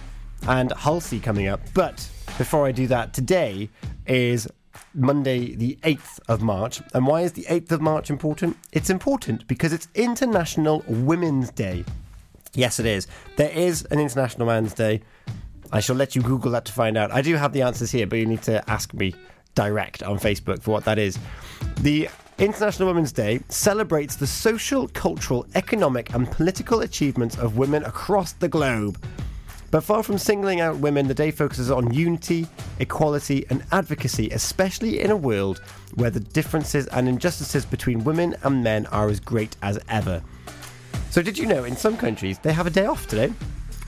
and 0.47 0.71
Halsey 0.73 1.19
coming 1.19 1.47
up. 1.47 1.62
But 1.73 2.08
before 2.38 2.65
I 2.65 2.71
do 2.71 2.88
that, 2.88 3.13
today 3.13 3.69
is 4.06 4.47
Monday, 4.93 5.56
the 5.56 5.78
8th 5.84 6.19
of 6.28 6.41
March. 6.41 6.82
And 6.93 7.08
why 7.08 7.21
is 7.21 7.34
the 7.34 7.43
8th 7.43 7.71
of 7.71 7.82
March 7.82 8.10
important? 8.10 8.58
It's 8.71 8.89
important 8.89 9.47
because 9.47 9.73
it's 9.73 9.88
International 9.95 10.84
Women's 10.88 11.52
Day. 11.52 11.86
Yes, 12.54 12.80
it 12.80 12.86
is. 12.86 13.08
There 13.36 13.52
is 13.52 13.86
an 13.91 14.00
International 14.00 14.47
Man's 14.47 14.73
Day. 14.73 15.02
I 15.71 15.80
shall 15.80 15.95
let 15.95 16.15
you 16.15 16.21
Google 16.21 16.52
that 16.52 16.65
to 16.65 16.71
find 16.71 16.97
out. 16.97 17.12
I 17.12 17.21
do 17.21 17.36
have 17.36 17.54
the 17.54 17.62
answers 17.62 17.91
here, 17.91 18.08
but 18.08 18.19
you 18.19 18.26
need 18.26 18.41
to 18.43 18.67
ask 18.69 18.93
me 18.93 19.13
direct 19.54 20.04
on 20.04 20.17
Facebook 20.17 20.62
for 20.62 20.71
what 20.71 20.86
that 20.86 20.97
is. 20.97 21.19
The 21.82 22.10
International 22.38 22.88
Women's 22.88 23.12
Day 23.12 23.39
celebrates 23.50 24.15
the 24.15 24.28
social, 24.28 24.88
cultural, 24.89 25.45
economic, 25.56 26.13
and 26.13 26.30
political 26.32 26.82
achievements 26.82 27.38
of 27.38 27.58
women 27.58 27.84
across 27.84 28.34
the 28.34 28.47
globe. 28.47 28.97
But 29.69 29.82
far 29.82 30.01
from 30.01 30.17
singling 30.17 30.62
out 30.62 30.77
women, 30.77 31.08
the 31.08 31.13
day 31.13 31.32
focuses 31.32 31.69
on 31.69 31.93
unity, 31.93 32.47
equality, 32.80 33.45
and 33.49 33.63
advocacy, 33.71 34.30
especially 34.30 35.01
in 35.01 35.12
a 35.12 35.15
world 35.15 35.62
where 35.95 36.10
the 36.10 36.21
differences 36.21 36.88
and 36.88 37.10
injustices 37.10 37.65
between 37.65 38.03
women 38.03 38.36
and 38.43 38.63
men 38.63 38.86
are 38.88 39.10
as 39.10 39.19
great 39.19 39.58
as 39.62 39.77
ever. 39.89 40.21
So, 41.10 41.21
did 41.21 41.38
you 41.38 41.45
know 41.45 41.65
in 41.65 41.75
some 41.75 41.97
countries 41.97 42.39
they 42.39 42.53
have 42.53 42.67
a 42.67 42.69
day 42.69 42.86
off 42.86 43.08
today? 43.08 43.34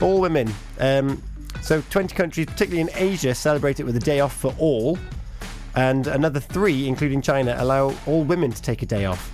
All 0.00 0.20
women. 0.20 0.52
Um, 0.78 1.22
so, 1.62 1.82
20 1.90 2.14
countries, 2.14 2.46
particularly 2.46 2.82
in 2.82 2.90
Asia, 2.94 3.34
celebrate 3.34 3.80
it 3.80 3.84
with 3.84 3.96
a 3.96 4.00
day 4.00 4.20
off 4.20 4.36
for 4.36 4.54
all. 4.58 4.98
And 5.76 6.06
another 6.08 6.40
three, 6.40 6.88
including 6.88 7.22
China, 7.22 7.54
allow 7.58 7.94
all 8.06 8.24
women 8.24 8.52
to 8.52 8.60
take 8.60 8.82
a 8.82 8.86
day 8.86 9.06
off. 9.06 9.32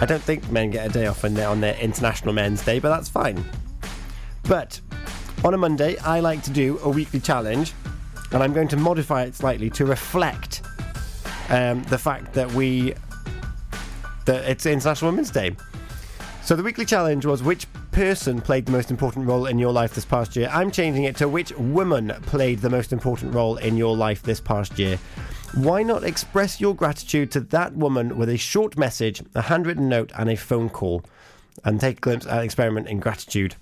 I 0.00 0.06
don't 0.06 0.22
think 0.22 0.50
men 0.50 0.70
get 0.70 0.86
a 0.86 0.92
day 0.92 1.06
off 1.06 1.24
on 1.24 1.34
their, 1.34 1.48
on 1.48 1.60
their 1.60 1.76
International 1.76 2.32
Men's 2.32 2.64
Day, 2.64 2.78
but 2.78 2.88
that's 2.88 3.08
fine. 3.08 3.44
But 4.48 4.80
on 5.44 5.54
a 5.54 5.58
Monday, 5.58 5.96
I 5.98 6.20
like 6.20 6.42
to 6.44 6.50
do 6.50 6.78
a 6.82 6.88
weekly 6.88 7.20
challenge, 7.20 7.72
and 8.32 8.42
I'm 8.42 8.52
going 8.52 8.68
to 8.68 8.76
modify 8.76 9.22
it 9.22 9.34
slightly 9.34 9.70
to 9.70 9.84
reflect 9.84 10.62
um, 11.48 11.82
the 11.84 11.98
fact 11.98 12.32
that 12.34 12.50
we 12.52 12.94
that 14.26 14.48
it's 14.48 14.66
International 14.66 15.10
Women's 15.10 15.30
Day. 15.30 15.56
So 16.42 16.56
the 16.56 16.62
weekly 16.62 16.84
challenge 16.84 17.26
was 17.26 17.42
which 17.42 17.66
person 17.92 18.40
played 18.40 18.66
the 18.66 18.72
most 18.72 18.90
important 18.90 19.26
role 19.26 19.46
in 19.46 19.58
your 19.58 19.72
life 19.72 19.94
this 19.94 20.04
past 20.04 20.34
year. 20.34 20.48
I'm 20.52 20.70
changing 20.70 21.04
it 21.04 21.16
to 21.16 21.28
which 21.28 21.52
woman 21.56 22.12
played 22.22 22.60
the 22.60 22.70
most 22.70 22.92
important 22.92 23.34
role 23.34 23.56
in 23.56 23.76
your 23.76 23.96
life 23.96 24.22
this 24.22 24.40
past 24.40 24.78
year. 24.78 24.98
Why 25.54 25.82
not 25.82 26.02
express 26.02 26.60
your 26.60 26.74
gratitude 26.74 27.30
to 27.32 27.40
that 27.40 27.74
woman 27.74 28.16
with 28.16 28.28
a 28.28 28.36
short 28.36 28.78
message, 28.78 29.22
a 29.34 29.42
handwritten 29.42 29.88
note, 29.88 30.10
and 30.16 30.30
a 30.30 30.36
phone 30.36 30.70
call, 30.70 31.04
and 31.64 31.80
take 31.80 31.98
a 31.98 32.00
glimpse 32.00 32.26
at 32.26 32.38
an 32.38 32.44
experiment 32.44 32.88
in 32.88 33.00
gratitude? 33.00 33.56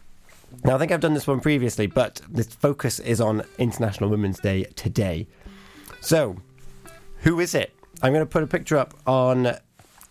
Now, 0.64 0.74
I 0.76 0.78
think 0.78 0.92
I've 0.92 1.00
done 1.00 1.14
this 1.14 1.26
one 1.26 1.40
previously, 1.40 1.86
but 1.86 2.20
the 2.28 2.44
focus 2.44 2.98
is 3.00 3.20
on 3.20 3.42
International 3.58 4.10
Women's 4.10 4.38
Day 4.38 4.64
today. 4.76 5.26
So, 6.00 6.36
who 7.18 7.40
is 7.40 7.54
it? 7.54 7.74
I'm 8.02 8.12
going 8.12 8.24
to 8.24 8.30
put 8.30 8.42
a 8.42 8.46
picture 8.46 8.76
up 8.76 8.94
on 9.06 9.46
uh, 9.46 9.58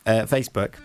Facebook 0.05 0.75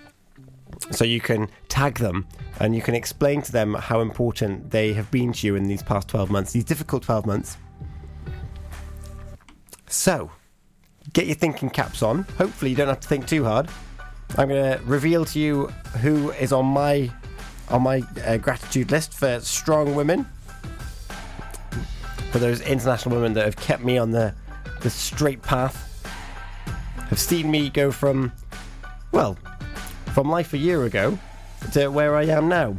so 0.91 1.05
you 1.05 1.21
can 1.21 1.49
tag 1.69 1.99
them 1.99 2.27
and 2.61 2.75
you 2.75 2.83
can 2.83 2.95
explain 2.95 3.43
to 3.43 3.53
them 3.53 3.75
how 3.75 4.01
important 4.01 4.71
they 4.71 4.93
have 4.93 5.11
been 5.11 5.33
to 5.33 5.47
you 5.47 5.57
in 5.57 5.65
these 5.65 5.83
past 5.83 6.09
12 6.09 6.31
months, 6.31 6.53
these 6.53 6.65
difficult 6.65 7.03
12 7.03 7.27
months. 7.27 7.57
So, 9.87 10.31
get 11.13 11.27
your 11.27 11.37
thinking 11.37 11.71
caps 11.71 12.03
on. 12.03 12.23
Hopefully, 12.39 12.71
you 12.71 12.77
don't 12.77 12.89
have 12.89 13.01
to 13.01 13.09
think 13.09 13.27
too 13.27 13.45
hard. 13.45 13.69
I'm 14.37 14.49
going 14.49 14.79
to 14.79 14.85
reveal 14.85 15.25
to 15.27 15.39
you 15.39 15.67
who 16.01 16.33
is 16.33 16.53
on 16.53 16.67
my 16.67 17.11
on 17.69 17.83
my 17.83 18.03
uh, 18.25 18.37
gratitude 18.37 18.91
list 18.91 19.13
for 19.15 19.41
strong 19.41 19.95
women, 19.95 20.27
for 22.31 22.39
those 22.39 22.61
international 22.61 23.15
women 23.15 23.33
that 23.35 23.45
have 23.45 23.57
kept 23.57 23.83
me 23.83 23.99
on 23.99 24.11
the 24.11 24.35
the 24.81 24.91
straight 24.91 25.41
path, 25.41 26.07
have 27.09 27.19
seen 27.19 27.51
me 27.51 27.71
go 27.71 27.91
from 27.91 28.33
well, 29.13 29.37
from 30.13 30.29
life 30.29 30.53
a 30.53 30.59
year 30.59 30.85
ago 30.85 31.19
to 31.73 31.89
where 31.89 32.17
I 32.17 32.25
am 32.25 32.49
now. 32.49 32.77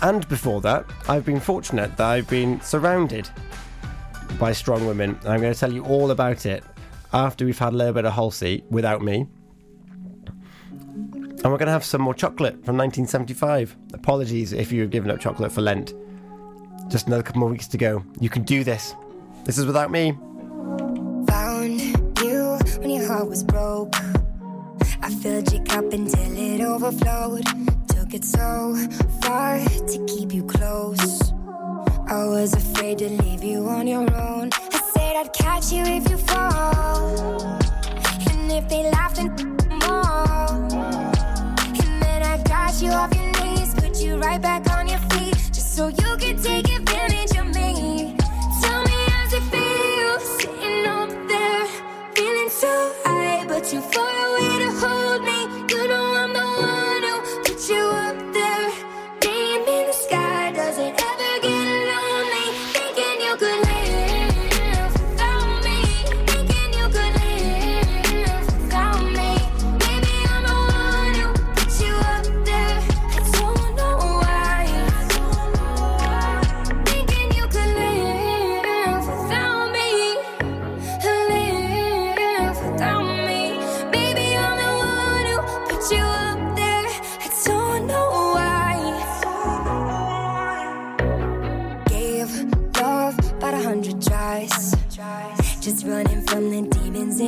And 0.00 0.28
before 0.28 0.60
that, 0.60 0.84
I've 1.08 1.24
been 1.24 1.40
fortunate 1.40 1.96
that 1.96 2.06
I've 2.06 2.28
been 2.28 2.60
surrounded 2.60 3.28
by 4.38 4.52
strong 4.52 4.86
women. 4.86 5.18
I'm 5.24 5.40
going 5.40 5.52
to 5.52 5.58
tell 5.58 5.72
you 5.72 5.84
all 5.84 6.12
about 6.12 6.46
it 6.46 6.62
after 7.12 7.44
we've 7.44 7.58
had 7.58 7.72
a 7.72 7.76
little 7.76 7.94
bit 7.94 8.04
of 8.04 8.12
Halsey 8.12 8.62
without 8.70 9.02
me. 9.02 9.26
And 11.44 11.52
we're 11.52 11.58
going 11.58 11.66
to 11.66 11.72
have 11.72 11.84
some 11.84 12.02
more 12.02 12.14
chocolate 12.14 12.54
from 12.64 12.76
1975. 12.76 13.76
Apologies 13.94 14.52
if 14.52 14.72
you've 14.72 14.90
given 14.90 15.10
up 15.10 15.20
chocolate 15.20 15.52
for 15.52 15.60
Lent. 15.60 15.94
Just 16.88 17.06
another 17.06 17.22
couple 17.22 17.40
more 17.40 17.48
weeks 17.48 17.68
to 17.68 17.78
go. 17.78 18.02
You 18.18 18.28
can 18.28 18.42
do 18.42 18.64
this. 18.64 18.94
This 19.44 19.56
is 19.56 19.64
without 19.64 19.90
me. 19.90 20.12
Found 21.28 21.80
you 22.22 22.58
when 22.80 22.90
your 22.90 23.06
heart 23.06 23.28
was 23.28 23.44
broke. 23.44 23.94
I 25.00 25.10
filled 25.22 25.52
your 25.52 25.64
cup 25.64 25.92
until 25.92 26.38
it 26.38 26.60
overflowed. 26.60 27.44
Took 27.88 28.14
it 28.14 28.24
so 28.24 28.74
far 29.22 29.58
to 29.60 30.06
keep 30.08 30.32
you 30.32 30.44
close. 30.44 31.32
I 32.08 32.24
was 32.26 32.52
afraid 32.54 32.98
to 32.98 33.08
leave 33.10 33.44
you 33.44 33.68
on 33.68 33.86
your 33.86 34.00
own. 34.00 34.50
I 34.52 34.80
said 34.92 35.16
I'd 35.16 35.32
catch 35.32 35.72
you 35.72 35.82
if 35.84 36.10
you 36.10 36.16
fall. 36.16 37.42
And 38.30 38.50
if 38.50 38.68
they 38.68 38.90
laughed 38.90 39.18
and 39.18 39.57
you 42.82 42.90
off 42.90 43.12
your 43.14 43.30
knees, 43.40 43.74
put 43.74 44.00
you 44.00 44.16
right 44.16 44.40
back 44.40 44.70
on 44.70 44.86
your 44.86 45.00
feet. 45.10 45.34
Just 45.52 45.74
so 45.74 45.88
you 45.88 46.16
can 46.18 46.40
take 46.40 46.68
advantage 46.68 47.36
of 47.36 47.46
me. 47.46 48.14
Tell 48.62 48.82
me 48.84 48.98
how's 49.08 49.32
it 49.32 49.42
feel 49.50 50.20
sitting 50.20 50.86
up 50.86 51.08
there, 51.28 51.66
feeling 52.14 52.48
so 52.48 52.92
high, 53.04 53.44
but 53.48 53.66
far 53.80 54.08
away 54.08 54.27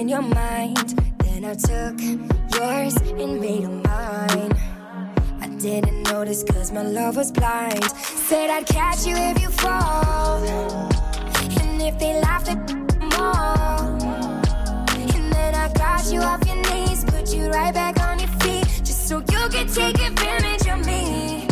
in 0.00 0.08
your 0.08 0.22
mind. 0.22 0.88
Then 1.18 1.44
I 1.44 1.54
took 1.54 2.00
yours 2.54 2.96
and 2.96 3.38
made 3.38 3.64
them 3.64 3.82
mine. 3.82 4.52
I 5.42 5.48
didn't 5.58 6.04
notice 6.04 6.42
cause 6.42 6.72
my 6.72 6.82
love 6.82 7.16
was 7.16 7.30
blind. 7.30 7.84
Said 8.28 8.48
I'd 8.48 8.66
catch 8.66 9.06
you 9.06 9.14
if 9.14 9.42
you 9.42 9.50
fall. 9.50 10.42
And 11.60 11.82
if 11.82 11.98
they 11.98 12.18
laughed 12.18 12.48
at 12.48 12.58
more. 13.14 13.90
And 15.14 15.32
then 15.34 15.54
I 15.54 15.70
got 15.74 16.10
you 16.10 16.20
off 16.20 16.46
your 16.46 16.60
knees, 16.70 17.04
put 17.04 17.34
you 17.34 17.50
right 17.50 17.74
back 17.74 18.00
on 18.00 18.18
your 18.18 18.32
feet. 18.40 18.64
Just 18.82 19.06
so 19.06 19.18
you 19.18 19.48
could 19.50 19.68
take 19.68 19.98
advantage 20.00 20.66
of 20.66 20.86
me. 20.86 21.49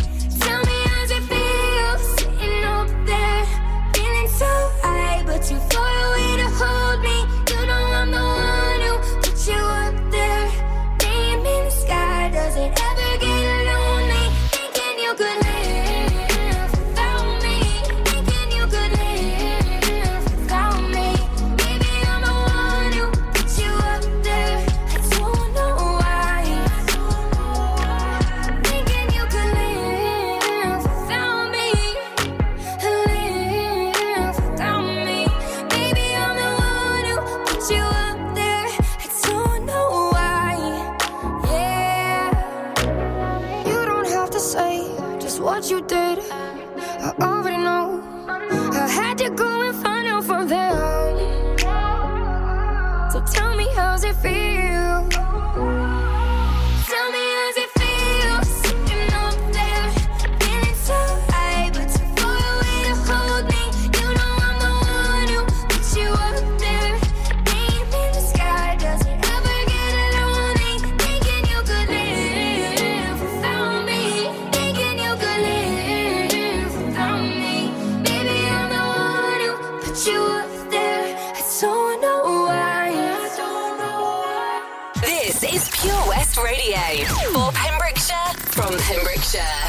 Yeah. 89.39 89.68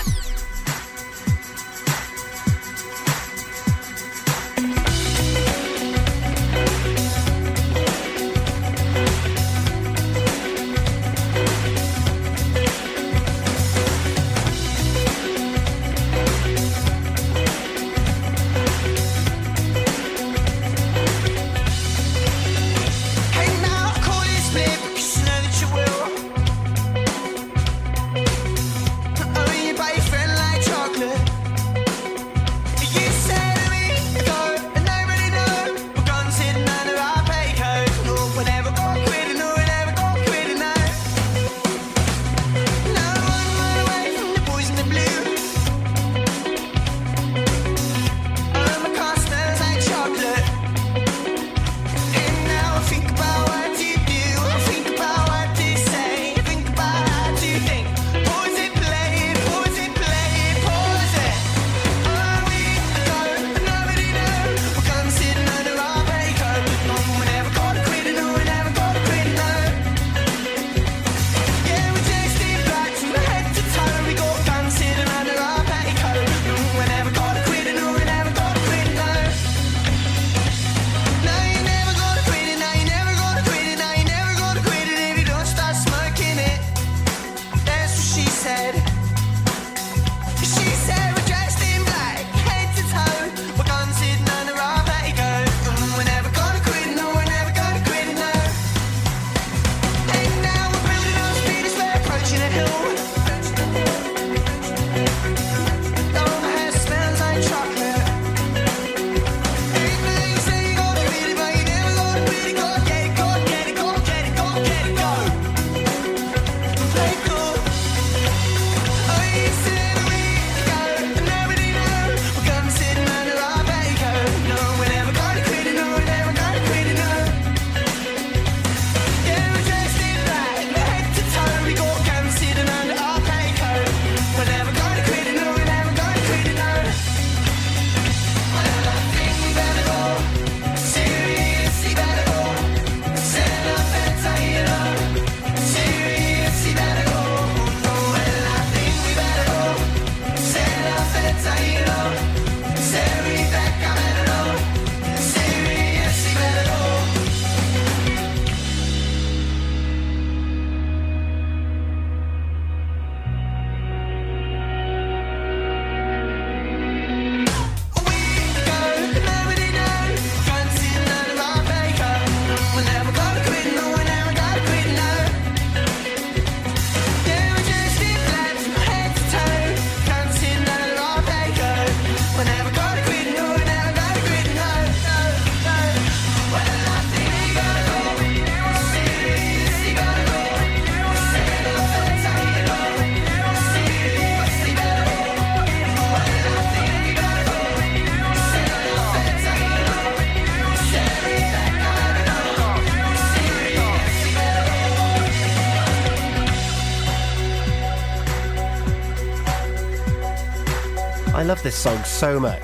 This 211.70 211.78
song 211.78 212.04
so 212.04 212.40
much. 212.40 212.64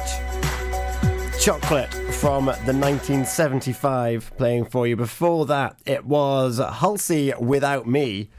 Chocolate 1.40 1.94
from 2.16 2.46
the 2.46 2.74
1975 2.74 4.32
playing 4.36 4.66
for 4.66 4.88
you. 4.88 4.96
Before 4.96 5.46
that, 5.46 5.78
it 5.86 6.04
was 6.06 6.58
Halsey 6.58 7.32
Without 7.40 7.86
Me. 7.86 8.32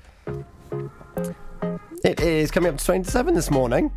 It 2.03 2.19
is 2.19 2.51
coming 2.51 2.73
up 2.73 2.79
to 2.79 2.85
27 2.85 3.33
this 3.33 3.49
morning. 3.49 3.93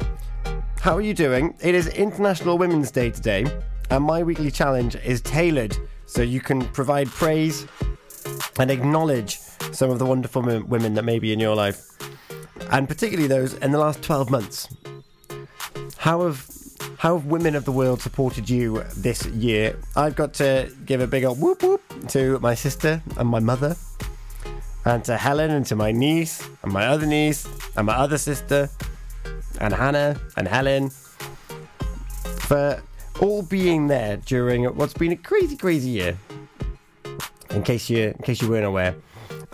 How 0.81 0.95
are 0.95 1.01
you 1.01 1.15
doing? 1.15 1.55
It 1.59 1.73
is 1.73 1.87
International 1.87 2.59
Women's 2.59 2.91
Day 2.91 3.09
today, 3.09 3.47
and 3.89 4.03
my 4.03 4.21
weekly 4.21 4.51
challenge 4.51 4.95
is 4.97 5.21
tailored 5.21 5.75
so 6.05 6.21
you 6.21 6.39
can 6.39 6.63
provide 6.67 7.07
praise 7.07 7.65
and 8.59 8.69
acknowledge 8.69 9.39
some 9.71 9.89
of 9.89 9.97
the 9.97 10.05
wonderful 10.05 10.43
women 10.43 10.93
that 10.93 11.03
may 11.03 11.17
be 11.17 11.33
in 11.33 11.39
your 11.39 11.55
life, 11.55 11.83
and 12.69 12.87
particularly 12.87 13.27
those 13.27 13.55
in 13.55 13.71
the 13.71 13.79
last 13.79 14.03
12 14.03 14.29
months. 14.29 14.67
How 15.97 16.21
have 16.21 16.58
how 16.99 17.15
have 17.15 17.27
women 17.27 17.55
of 17.55 17.63
the 17.63 17.71
world 17.71 18.01
supported 18.01 18.49
you 18.49 18.83
this 18.97 19.25
year? 19.27 19.79
I've 19.95 20.17
got 20.17 20.33
to 20.33 20.69
give 20.85 20.99
a 20.99 21.07
big 21.07 21.23
old 21.23 21.39
whoop 21.39 21.63
whoop 21.63 21.81
to 22.09 22.37
my 22.39 22.53
sister 22.53 23.01
and 23.15 23.29
my 23.29 23.39
mother, 23.39 23.77
and 24.83 25.01
to 25.05 25.15
Helen 25.15 25.49
and 25.49 25.65
to 25.67 25.77
my 25.77 25.93
niece 25.93 26.45
and 26.61 26.73
my 26.73 26.87
other 26.87 27.05
niece 27.05 27.47
and 27.77 27.87
my 27.87 27.95
other 27.95 28.17
sister, 28.17 28.69
and 29.61 29.73
Hannah 29.73 30.19
and 30.35 30.45
Helen 30.45 30.89
for 32.49 32.83
all 33.21 33.43
being 33.43 33.87
there 33.87 34.17
during 34.17 34.65
what's 34.65 34.93
been 34.93 35.13
a 35.13 35.15
crazy, 35.15 35.55
crazy 35.55 35.91
year. 35.91 36.17
In 37.51 37.63
case 37.63 37.89
you, 37.89 38.07
in 38.07 38.23
case 38.23 38.41
you 38.41 38.49
weren't 38.49 38.65
aware, 38.65 38.93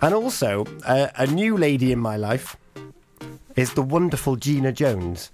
and 0.01 0.15
also 0.15 0.65
uh, 0.83 1.09
a 1.15 1.27
new 1.27 1.57
lady 1.57 1.91
in 1.91 1.99
my 1.99 2.17
life 2.17 2.57
is 3.55 3.75
the 3.75 3.83
wonderful 3.83 4.35
Gina 4.35 4.71
Jones. 4.71 5.29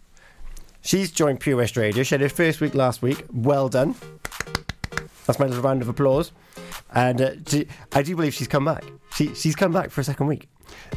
She's 0.81 1.11
joined 1.11 1.39
Pure 1.39 1.57
West 1.57 1.77
Radio. 1.77 2.03
She 2.03 2.15
had 2.15 2.21
her 2.21 2.29
first 2.29 2.59
week 2.59 2.73
last 2.73 3.01
week. 3.01 3.25
Well 3.31 3.69
done. 3.69 3.95
That's 5.25 5.39
my 5.39 5.45
little 5.45 5.63
round 5.63 5.81
of 5.81 5.87
applause. 5.87 6.31
And 6.93 7.21
uh, 7.21 7.31
she, 7.47 7.67
I 7.93 8.01
do 8.01 8.15
believe 8.15 8.33
she's 8.33 8.47
come 8.47 8.65
back. 8.65 8.83
She, 9.15 9.33
she's 9.35 9.55
come 9.55 9.71
back 9.71 9.91
for 9.91 10.01
a 10.01 10.03
second 10.03 10.27
week. 10.27 10.49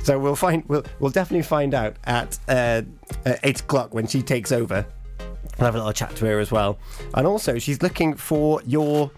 So 0.02 0.18
we'll 0.18 0.36
find 0.36 0.64
we'll, 0.68 0.84
we'll 0.98 1.10
definitely 1.10 1.42
find 1.42 1.74
out 1.74 1.96
at, 2.04 2.38
uh, 2.48 2.82
at 3.26 3.40
eight 3.42 3.60
o'clock 3.60 3.92
when 3.92 4.06
she 4.06 4.22
takes 4.22 4.52
over. 4.52 4.86
I'll 5.58 5.66
have 5.66 5.74
a 5.74 5.78
little 5.78 5.92
chat 5.92 6.16
to 6.16 6.26
her 6.26 6.40
as 6.40 6.50
well. 6.50 6.78
And 7.14 7.26
also, 7.26 7.58
she's 7.58 7.82
looking 7.82 8.14
for 8.14 8.60
your 8.66 9.10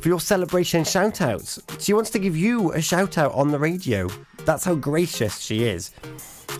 for 0.00 0.08
your 0.08 0.20
celebration 0.20 0.84
shout 0.84 1.20
outs. 1.20 1.60
She 1.78 1.94
wants 1.94 2.10
to 2.10 2.18
give 2.18 2.36
you 2.36 2.72
a 2.72 2.82
shout 2.82 3.16
out 3.18 3.32
on 3.32 3.50
the 3.50 3.58
radio. 3.58 4.08
That's 4.44 4.64
how 4.64 4.74
gracious 4.74 5.38
she 5.38 5.64
is 5.64 5.92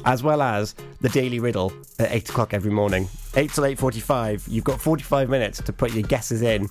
as 0.05 0.23
well 0.23 0.43
as 0.43 0.75
the 1.01 1.09
daily 1.09 1.41
riddle 1.41 1.73
at 1.99 2.11
8 2.13 2.29
o'clock 2.31 2.55
every 2.55 2.71
morning. 2.71 3.09
8 3.37 3.51
till 3.53 3.65
8.45, 3.65 4.49
you've 4.49 4.65
got 4.65 4.81
45 4.81 5.29
minutes 5.29 5.61
to 5.63 5.73
put 5.73 5.93
your 5.93 6.03
guesses 6.03 6.43
in. 6.43 6.69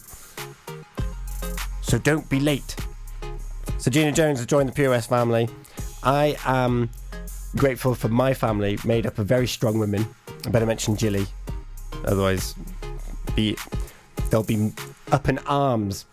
So 1.82 1.97
don't 1.97 2.30
be 2.30 2.39
late. 2.39 2.76
So 3.78 3.91
Gina 3.91 4.11
Jones 4.11 4.39
has 4.39 4.45
joined 4.45 4.70
the 4.70 4.74
POS 4.74 5.07
family. 5.07 5.47
I 6.03 6.38
am 6.45 6.89
grateful 7.55 7.95
for 7.95 8.09
my 8.09 8.34
family, 8.34 8.78
made 8.86 9.05
up 9.05 9.18
of 9.18 9.28
very 9.28 9.47
strong 9.47 9.80
women. 9.80 10.07
I 10.45 10.49
better 10.49 10.65
mention 10.65 10.95
Jilly, 10.95 11.26
otherwise 12.05 12.55
be 13.36 13.55
they'll 14.30 14.43
be 14.43 14.74
up 15.11 15.30
in 15.30 15.38
arms. 15.39 16.05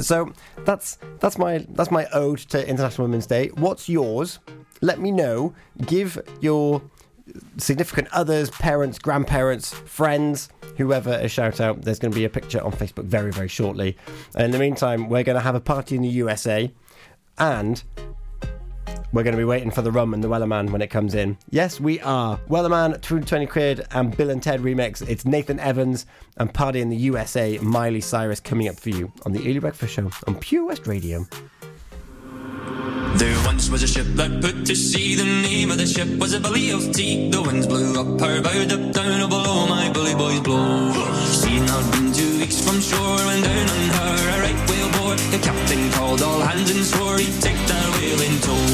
So 0.00 0.32
that's 0.64 0.98
that's 1.20 1.38
my 1.38 1.66
that's 1.70 1.90
my 1.90 2.06
ode 2.12 2.38
to 2.50 2.68
International 2.68 3.06
Women's 3.06 3.26
Day. 3.26 3.48
What's 3.48 3.88
yours? 3.88 4.38
Let 4.82 5.00
me 5.00 5.10
know. 5.10 5.54
Give 5.86 6.20
your 6.40 6.82
significant 7.56 8.08
others, 8.12 8.50
parents, 8.50 8.98
grandparents, 8.98 9.72
friends, 9.72 10.48
whoever 10.76 11.12
a 11.12 11.28
shout 11.28 11.60
out. 11.60 11.82
There's 11.82 11.98
going 11.98 12.12
to 12.12 12.18
be 12.18 12.24
a 12.24 12.30
picture 12.30 12.60
on 12.62 12.72
Facebook 12.72 13.04
very, 13.04 13.32
very 13.32 13.48
shortly. 13.48 13.96
And 14.34 14.46
in 14.46 14.50
the 14.50 14.58
meantime, 14.58 15.08
we're 15.08 15.22
going 15.22 15.36
to 15.36 15.42
have 15.42 15.54
a 15.54 15.60
party 15.60 15.96
in 15.96 16.02
the 16.02 16.08
USA 16.08 16.70
and 17.38 17.82
we're 19.12 19.22
going 19.22 19.32
to 19.32 19.38
be 19.38 19.44
waiting 19.44 19.70
for 19.70 19.82
the 19.82 19.92
rum 19.92 20.14
and 20.14 20.24
the 20.24 20.28
Wellerman 20.28 20.70
when 20.70 20.82
it 20.82 20.88
comes 20.88 21.14
in. 21.14 21.36
Yes, 21.50 21.78
we 21.78 22.00
are. 22.00 22.38
Wellerman, 22.48 23.00
220 23.02 23.46
Kid, 23.46 23.86
and 23.92 24.16
Bill 24.16 24.30
and 24.30 24.42
Ted 24.42 24.60
remix. 24.60 25.06
It's 25.06 25.24
Nathan 25.24 25.60
Evans 25.60 26.06
and 26.38 26.52
Party 26.52 26.80
in 26.80 26.88
the 26.88 26.96
USA, 26.96 27.58
Miley 27.58 28.00
Cyrus 28.00 28.40
coming 28.40 28.68
up 28.68 28.80
for 28.80 28.88
you 28.88 29.12
on 29.24 29.32
the 29.32 29.40
Early 29.40 29.58
Breakfast 29.58 29.94
Show 29.94 30.10
on 30.26 30.36
Pure 30.36 30.66
West 30.66 30.86
Radio. 30.86 31.26
There 33.16 33.44
once 33.44 33.68
was 33.68 33.82
a 33.82 33.86
ship 33.86 34.06
that 34.16 34.40
put 34.40 34.66
to 34.66 34.74
sea. 34.74 35.14
The 35.14 35.24
name 35.24 35.70
of 35.70 35.78
the 35.78 35.86
ship 35.86 36.08
was 36.18 36.32
a 36.32 36.40
Billy 36.40 36.70
of 36.70 36.92
Tea. 36.92 37.30
The 37.30 37.42
winds 37.42 37.66
blew 37.66 38.00
up 38.00 38.20
her 38.20 38.40
bow, 38.40 38.62
up 38.76 38.92
down, 38.92 39.28
below 39.28 39.66
my 39.66 39.90
bully 39.92 40.14
boys 40.14 40.40
blow. 40.40 40.92
She 41.38 41.60
not 41.60 41.84
been 41.92 42.12
two 42.12 42.38
weeks 42.40 42.60
from 42.64 42.80
shore 42.80 43.20
when 43.26 43.42
down 43.42 43.68
on 43.76 43.84
her 43.96 44.16
a 44.34 44.40
right 44.44 44.60
whale 44.68 44.90
bore. 44.96 45.16
The 45.30 45.40
captain 45.42 45.90
called 45.92 46.22
all 46.22 46.40
hands 46.40 46.70
and 46.70 46.84
swore 46.84 47.18
he'd 47.18 47.40
take 47.40 47.60
that 47.70 47.86
whale 47.94 48.22
in 48.28 48.34
tow. 48.40 48.66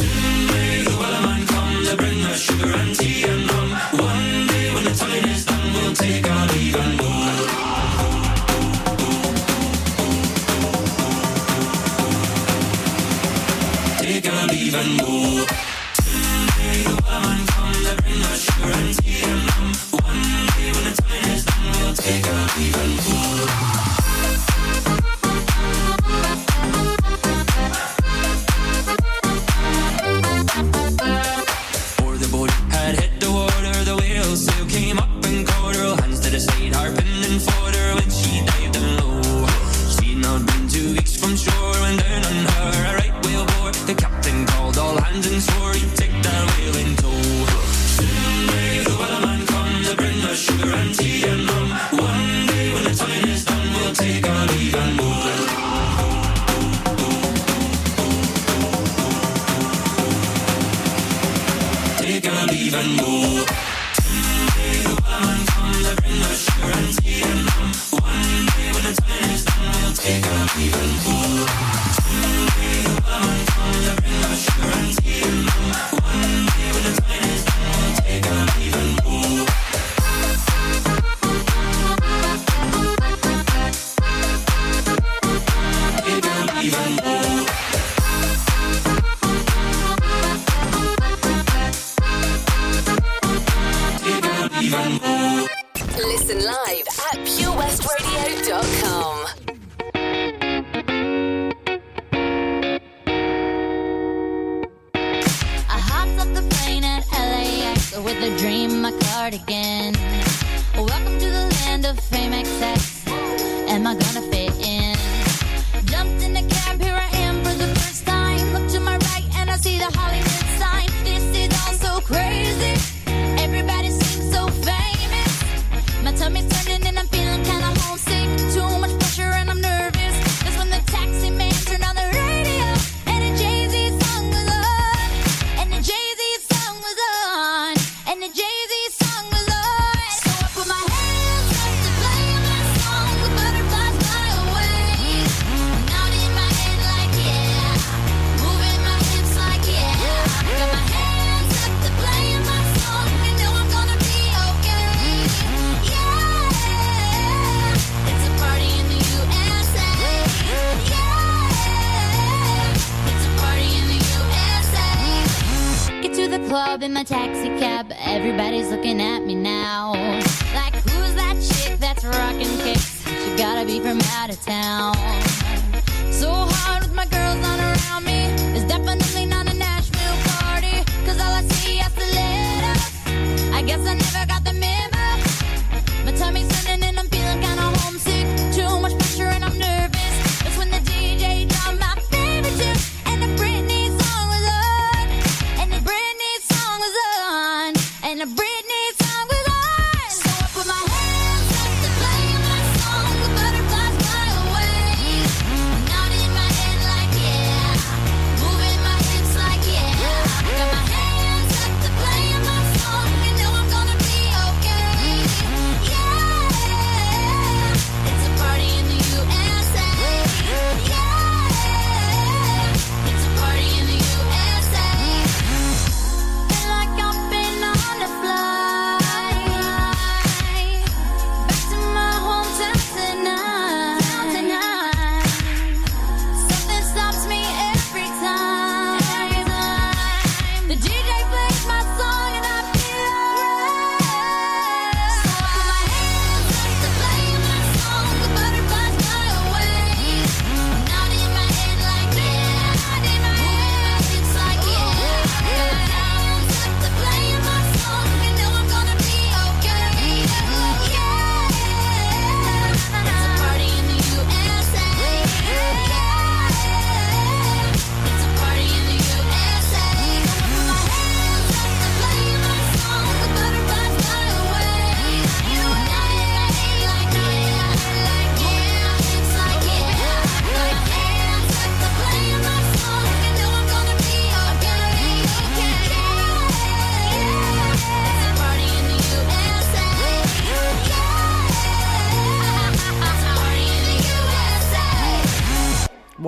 Soon 0.00 0.46
may 0.52 0.82
the 0.88 0.94
wellerman 1.00 1.46
come 1.48 1.84
to 1.88 1.96
bring 1.96 2.20
us 2.24 2.40
sugar 2.40 2.72
and 2.72 2.96
tea 2.96 3.24
and 3.24 3.50
rum. 3.50 3.70
One 4.00 4.46
day 4.48 4.74
when 4.74 4.84
the 4.84 4.94
time 4.94 5.24
is 5.28 5.44
done, 5.44 5.72
we'll 5.74 5.94
take 5.94 6.28
our 6.28 6.46
leave 6.48 6.76
and 6.76 6.98
go. 6.98 7.07
Take 14.70 14.86
leave 14.86 15.17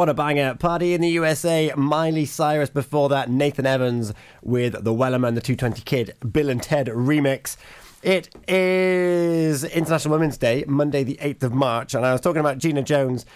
What 0.00 0.08
a 0.08 0.14
banger. 0.14 0.54
Party 0.54 0.94
in 0.94 1.02
the 1.02 1.10
USA, 1.10 1.74
Miley 1.76 2.24
Cyrus. 2.24 2.70
Before 2.70 3.10
that, 3.10 3.28
Nathan 3.28 3.66
Evans 3.66 4.14
with 4.40 4.82
the 4.82 4.94
Wellerman, 4.94 5.34
the 5.34 5.42
220 5.42 5.82
Kid, 5.82 6.14
Bill 6.32 6.48
and 6.48 6.62
Ted 6.62 6.86
remix. 6.86 7.58
It 8.02 8.34
is 8.48 9.62
International 9.62 10.12
Women's 10.12 10.38
Day, 10.38 10.64
Monday, 10.66 11.04
the 11.04 11.18
8th 11.20 11.42
of 11.42 11.52
March, 11.52 11.92
and 11.92 12.06
I 12.06 12.12
was 12.12 12.22
talking 12.22 12.40
about 12.40 12.56
Gina 12.56 12.82
Jones 12.82 13.26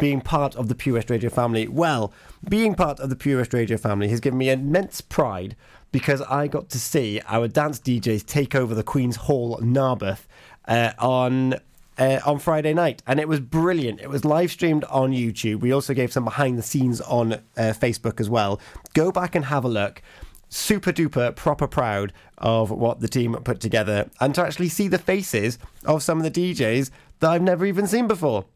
being 0.00 0.20
part 0.20 0.56
of 0.56 0.66
the 0.66 0.74
Pure 0.74 0.96
West 0.96 1.08
Radio 1.08 1.30
family. 1.30 1.68
Well, 1.68 2.12
being 2.48 2.74
part 2.74 2.98
of 2.98 3.10
the 3.10 3.16
Pure 3.16 3.38
West 3.38 3.54
Radio 3.54 3.76
family 3.76 4.08
has 4.08 4.18
given 4.18 4.40
me 4.40 4.50
immense 4.50 5.00
pride 5.00 5.54
because 5.92 6.20
I 6.22 6.48
got 6.48 6.68
to 6.70 6.80
see 6.80 7.20
our 7.28 7.46
dance 7.46 7.78
DJs 7.78 8.26
take 8.26 8.56
over 8.56 8.74
the 8.74 8.82
Queen's 8.82 9.14
Hall, 9.14 9.56
Narberth, 9.62 10.26
uh, 10.66 10.94
on 10.98 11.60
uh, 11.98 12.20
on 12.24 12.38
Friday 12.38 12.72
night, 12.72 13.02
and 13.06 13.20
it 13.20 13.28
was 13.28 13.40
brilliant. 13.40 14.00
It 14.00 14.08
was 14.08 14.24
live 14.24 14.50
streamed 14.50 14.84
on 14.84 15.12
YouTube. 15.12 15.60
We 15.60 15.72
also 15.72 15.94
gave 15.94 16.12
some 16.12 16.24
behind 16.24 16.58
the 16.58 16.62
scenes 16.62 17.00
on 17.00 17.34
uh, 17.34 17.40
Facebook 17.56 18.20
as 18.20 18.30
well. 18.30 18.60
Go 18.94 19.10
back 19.10 19.34
and 19.34 19.44
have 19.46 19.64
a 19.64 19.68
look. 19.68 20.02
Super 20.48 20.92
duper 20.92 21.34
proper 21.36 21.66
proud 21.66 22.12
of 22.38 22.70
what 22.70 23.00
the 23.00 23.08
team 23.08 23.34
put 23.44 23.60
together, 23.60 24.08
and 24.20 24.34
to 24.34 24.42
actually 24.42 24.68
see 24.68 24.88
the 24.88 24.98
faces 24.98 25.58
of 25.84 26.02
some 26.02 26.18
of 26.18 26.24
the 26.24 26.30
DJs 26.54 26.90
that 27.20 27.30
I've 27.30 27.42
never 27.42 27.66
even 27.66 27.86
seen 27.86 28.06
before. 28.06 28.46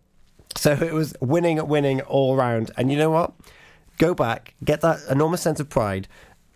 So 0.56 0.72
it 0.72 0.92
was 0.92 1.14
winning, 1.20 1.66
winning 1.66 2.00
all 2.02 2.36
round. 2.36 2.70
And 2.76 2.90
you 2.90 2.98
know 2.98 3.10
what? 3.10 3.32
Go 3.98 4.14
back, 4.14 4.54
get 4.64 4.80
that 4.80 5.00
enormous 5.10 5.42
sense 5.42 5.60
of 5.60 5.68
pride, 5.68 6.08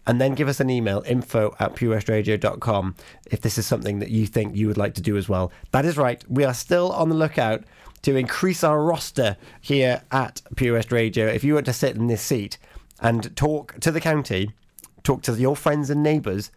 and 0.07 0.21
then 0.21 0.35
give 0.35 0.49
us 0.49 0.61
an 0.61 0.71
email 0.71 1.03
info 1.07 1.55
at 1.59 1.75
purewestradio.com 1.75 2.95
if 3.31 3.41
this 3.41 3.59
is 3.59 3.67
something 3.67 3.99
that 3.99 4.11
you 4.11 4.27
think 4.27 4.57
you 4.57 4.69
would 4.69 4.77
like 4.77 4.95
to 4.95 5.01
do 5.01 5.17
as 5.17 5.29
well. 5.29 5.53
That 5.73 5.85
is 5.85 5.97
right. 5.97 6.25
We 6.29 6.45
are 6.45 6.55
still 6.55 6.93
on 6.93 7.09
the 7.09 7.15
lookout 7.15 7.65
to 8.03 8.17
increase 8.17 8.63
our 8.63 8.83
roster 8.83 9.37
here 9.61 10.03
at 10.13 10.43
Pure 10.55 10.75
West 10.75 10.93
Radio. 10.93 11.27
If 11.27 11.43
you 11.43 11.55
were 11.55 11.63
to 11.63 11.73
sit 11.73 11.97
in 11.97 12.07
this 12.07 12.23
seat 12.23 12.59
and 13.01 13.35
talk 13.37 13.79
to 13.81 13.91
the 13.91 14.01
county, 14.01 14.53
talk 15.03 15.23
to 15.23 15.33
your 15.33 15.57
friends 15.57 15.91
and 15.91 16.03
neighbours, 16.03 16.51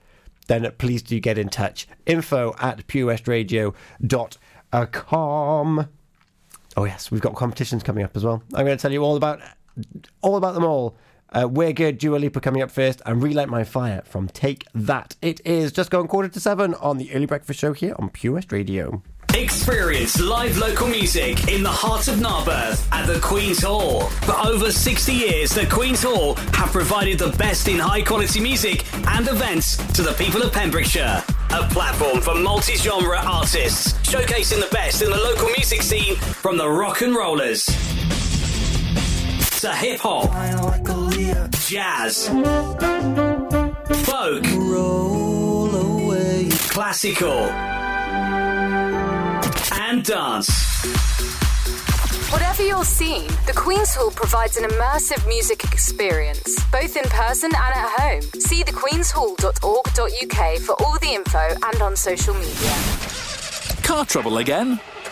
then 0.48 0.70
please 0.78 1.02
do 1.02 1.20
get 1.20 1.38
in 1.38 1.50
touch. 1.50 1.88
Info 2.06 2.56
at 2.60 2.88
purewestradio.com. 2.88 5.88
Oh 6.78 6.84
yes, 6.84 7.12
we've 7.12 7.22
got 7.22 7.36
competitions 7.36 7.84
coming 7.84 8.04
up 8.04 8.16
as 8.16 8.24
well. 8.24 8.44
I'm 8.54 8.66
going 8.66 8.78
to 8.78 8.82
tell 8.82 8.92
you 8.92 9.04
all 9.04 9.16
about 9.16 9.42
all 10.22 10.36
about 10.36 10.54
them 10.54 10.66
all. 10.66 10.96
Uh, 11.32 11.48
We're 11.48 11.74
good, 11.74 11.98
Dua 11.98 12.18
Lipa 12.18 12.40
coming 12.42 12.62
up 12.62 12.72
first, 12.72 13.02
and 13.06 13.22
Relight 13.22 13.50
My 13.50 13.64
Fire 13.64 14.02
from 14.06 14.28
Take 14.28 14.66
That. 14.74 15.16
It 15.22 15.42
is 15.46 15.72
just 15.72 15.92
going 15.92 16.08
quarter 16.08 16.30
to 16.30 16.40
seven 16.40 16.74
on 16.76 16.98
the 16.98 17.14
Early 17.14 17.26
Breakfast 17.28 17.60
Show 17.60 17.74
here 17.74 17.96
on 18.00 18.10
Pure 18.10 18.34
West 18.34 18.52
Radio. 18.52 19.04
Experience 19.36 20.20
live 20.20 20.58
local 20.58 20.88
music 20.88 21.48
in 21.50 21.62
the 21.62 21.70
heart 21.70 22.08
of 22.08 22.20
Narberth 22.20 22.92
at 22.92 23.06
the 23.06 23.20
Queen's 23.20 23.62
Hall. 23.62 24.02
For 24.26 24.36
over 24.48 24.72
60 24.72 25.14
years, 25.14 25.52
the 25.52 25.68
Queen's 25.68 26.02
Hall 26.02 26.34
have 26.54 26.72
provided 26.72 27.20
the 27.20 27.30
best 27.38 27.68
in 27.68 27.78
high 27.78 28.02
quality 28.02 28.40
music 28.40 28.84
and 29.08 29.28
events 29.28 29.78
to 29.94 30.02
the 30.02 30.14
people 30.14 30.42
of 30.42 30.52
Pembrokeshire. 30.52 31.24
A 31.52 31.64
platform 31.70 32.22
for 32.22 32.34
multi 32.34 32.76
genre 32.76 33.20
artists, 33.24 33.94
showcasing 34.10 34.62
the 34.62 34.70
best 34.72 35.04
in 35.04 35.12
the 35.12 35.18
local 35.18 35.48
music 35.50 35.84
scene 35.84 36.16
from 36.16 36.58
the 36.58 36.68
rock 36.68 37.02
and 37.02 37.16
rollers 37.16 37.68
to 39.60 39.74
hip 39.74 40.00
hop, 40.00 40.30
jazz, 41.68 42.30
folk, 44.06 44.44
classical, 46.70 47.50
and 49.74 50.04
dance. 50.06 50.50
Whatever 52.32 52.64
your 52.64 52.86
scene, 52.86 53.28
the 53.48 53.54
Queen's 53.54 53.94
Hall 53.96 54.12
provides 54.12 54.56
an 54.56 54.64
immersive 54.64 55.28
music 55.28 55.66
experience, 55.66 56.56
both 56.72 56.96
in 56.96 57.04
person 57.10 57.52
and 57.54 57.76
at 57.76 57.90
home. 58.00 58.22
See 58.40 58.64
thequeenshall.org.uk 58.64 60.60
for 60.62 60.82
all 60.82 60.98
the 61.00 61.14
info 61.14 61.50
and 61.66 61.82
on 61.82 61.98
social 61.98 62.34
media. 62.34 62.76
Car 63.84 64.06
trouble 64.06 64.38
again? 64.38 64.80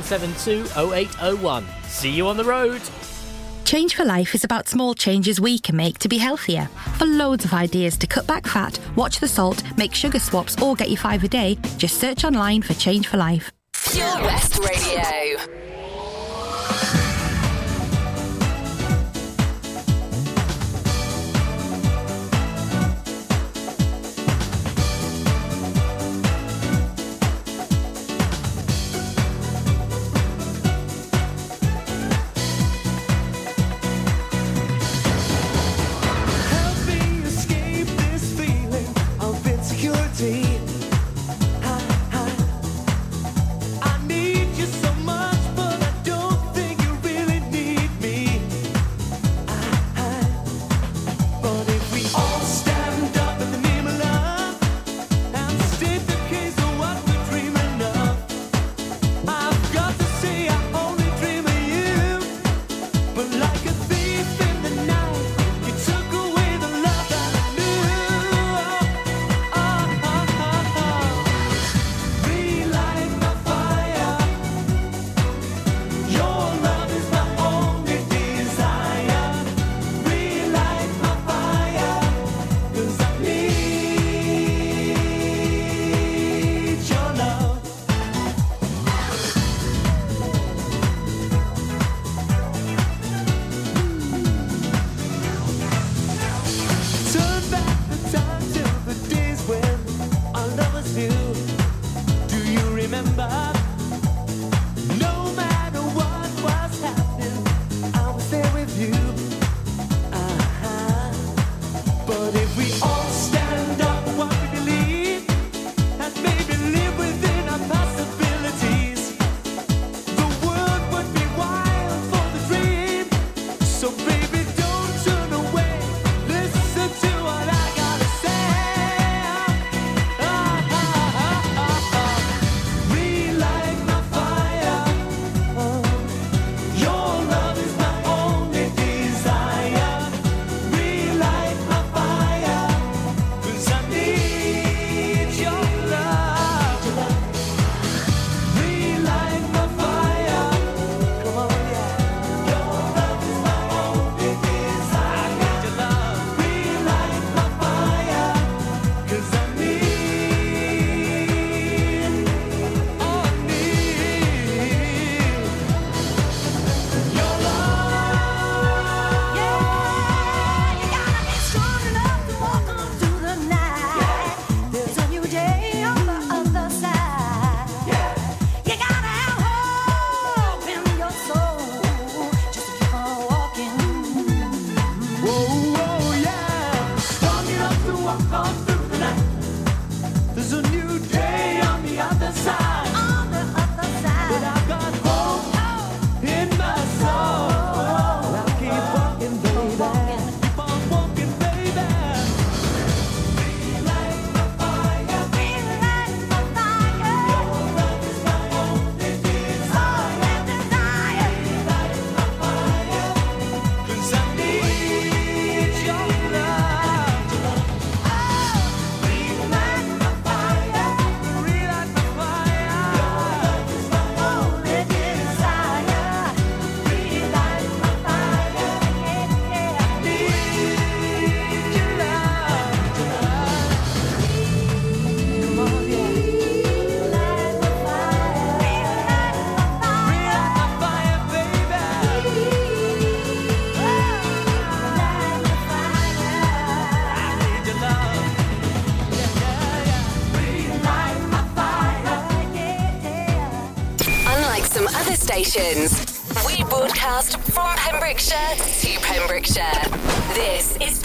0801. 0.00 1.64
See 1.84 2.10
you 2.10 2.26
on 2.26 2.36
the 2.36 2.44
road. 2.44 2.80
Change 3.64 3.94
for 3.94 4.04
Life 4.04 4.34
is 4.34 4.44
about 4.44 4.68
small 4.68 4.92
changes 4.94 5.40
we 5.40 5.58
can 5.58 5.76
make 5.76 5.98
to 6.00 6.08
be 6.08 6.18
healthier. 6.18 6.66
For 6.98 7.06
loads 7.06 7.44
of 7.44 7.54
ideas 7.54 7.96
to 7.98 8.06
cut 8.06 8.26
back 8.26 8.46
fat, 8.46 8.78
watch 8.96 9.18
the 9.18 9.28
salt, 9.28 9.62
make 9.78 9.94
sugar 9.94 10.18
swaps, 10.18 10.60
or 10.60 10.74
get 10.74 10.90
your 10.90 10.98
five 10.98 11.24
a 11.24 11.28
day, 11.28 11.56
just 11.78 11.98
search 11.98 12.24
online 12.24 12.60
for 12.62 12.74
Change 12.74 13.08
for 13.08 13.16
Life. 13.16 13.50
Pure 13.72 14.22
West 14.22 14.58
Radio. 14.58 15.02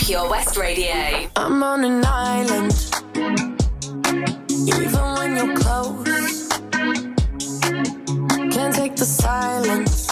Pure 0.08 0.30
West 0.30 0.56
Radio. 0.56 1.30
I'm 1.36 1.62
on 1.62 1.84
an 1.84 2.06
island. 2.06 2.72
Even 4.50 5.04
when 5.18 5.36
you're 5.36 5.54
close, 5.58 6.48
can't 8.54 8.74
take 8.74 8.96
the 8.96 9.04
silence. 9.04 10.07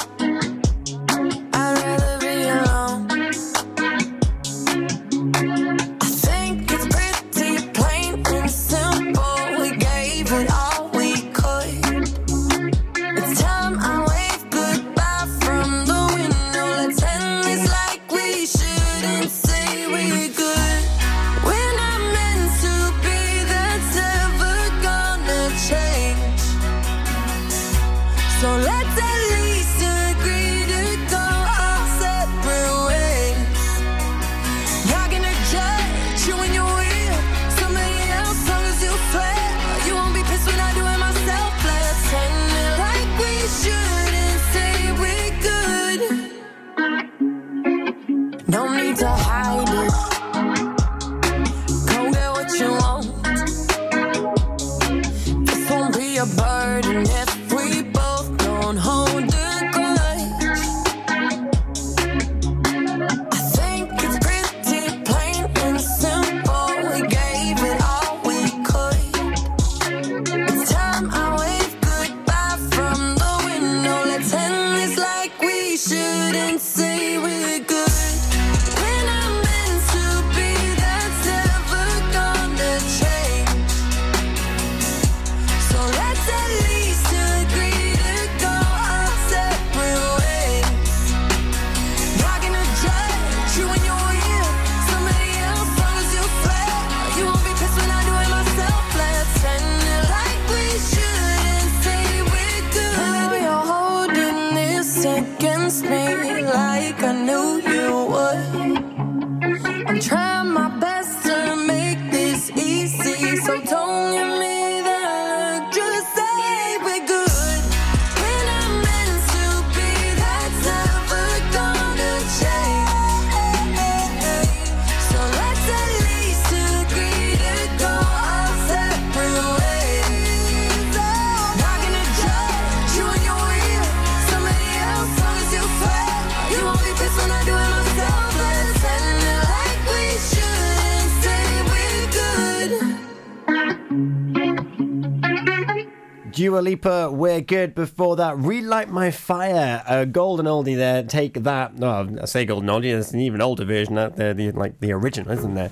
Dua 146.45 146.59
Lipa, 146.59 147.09
we're 147.11 147.41
good. 147.41 147.73
Before 147.73 148.15
that, 148.17 148.37
Relight 148.37 148.91
My 148.91 149.09
Fire, 149.09 149.83
a 149.87 150.05
golden 150.05 150.45
oldie 150.45 150.75
there. 150.75 151.01
Take 151.01 151.41
that. 151.41 151.79
No, 151.79 152.07
I 152.21 152.25
say 152.25 152.45
golden 152.45 152.69
oldie. 152.69 152.91
There's 152.91 153.13
an 153.13 153.19
even 153.19 153.41
older 153.41 153.65
version 153.65 153.97
out 153.97 154.15
there, 154.15 154.31
the, 154.35 154.51
like 154.51 154.79
the 154.79 154.91
original, 154.91 155.31
isn't 155.31 155.55
there? 155.55 155.71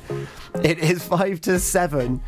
It 0.63 0.79
is 0.79 1.03
five 1.03 1.41
to 1.41 1.59
seven. 1.59 2.23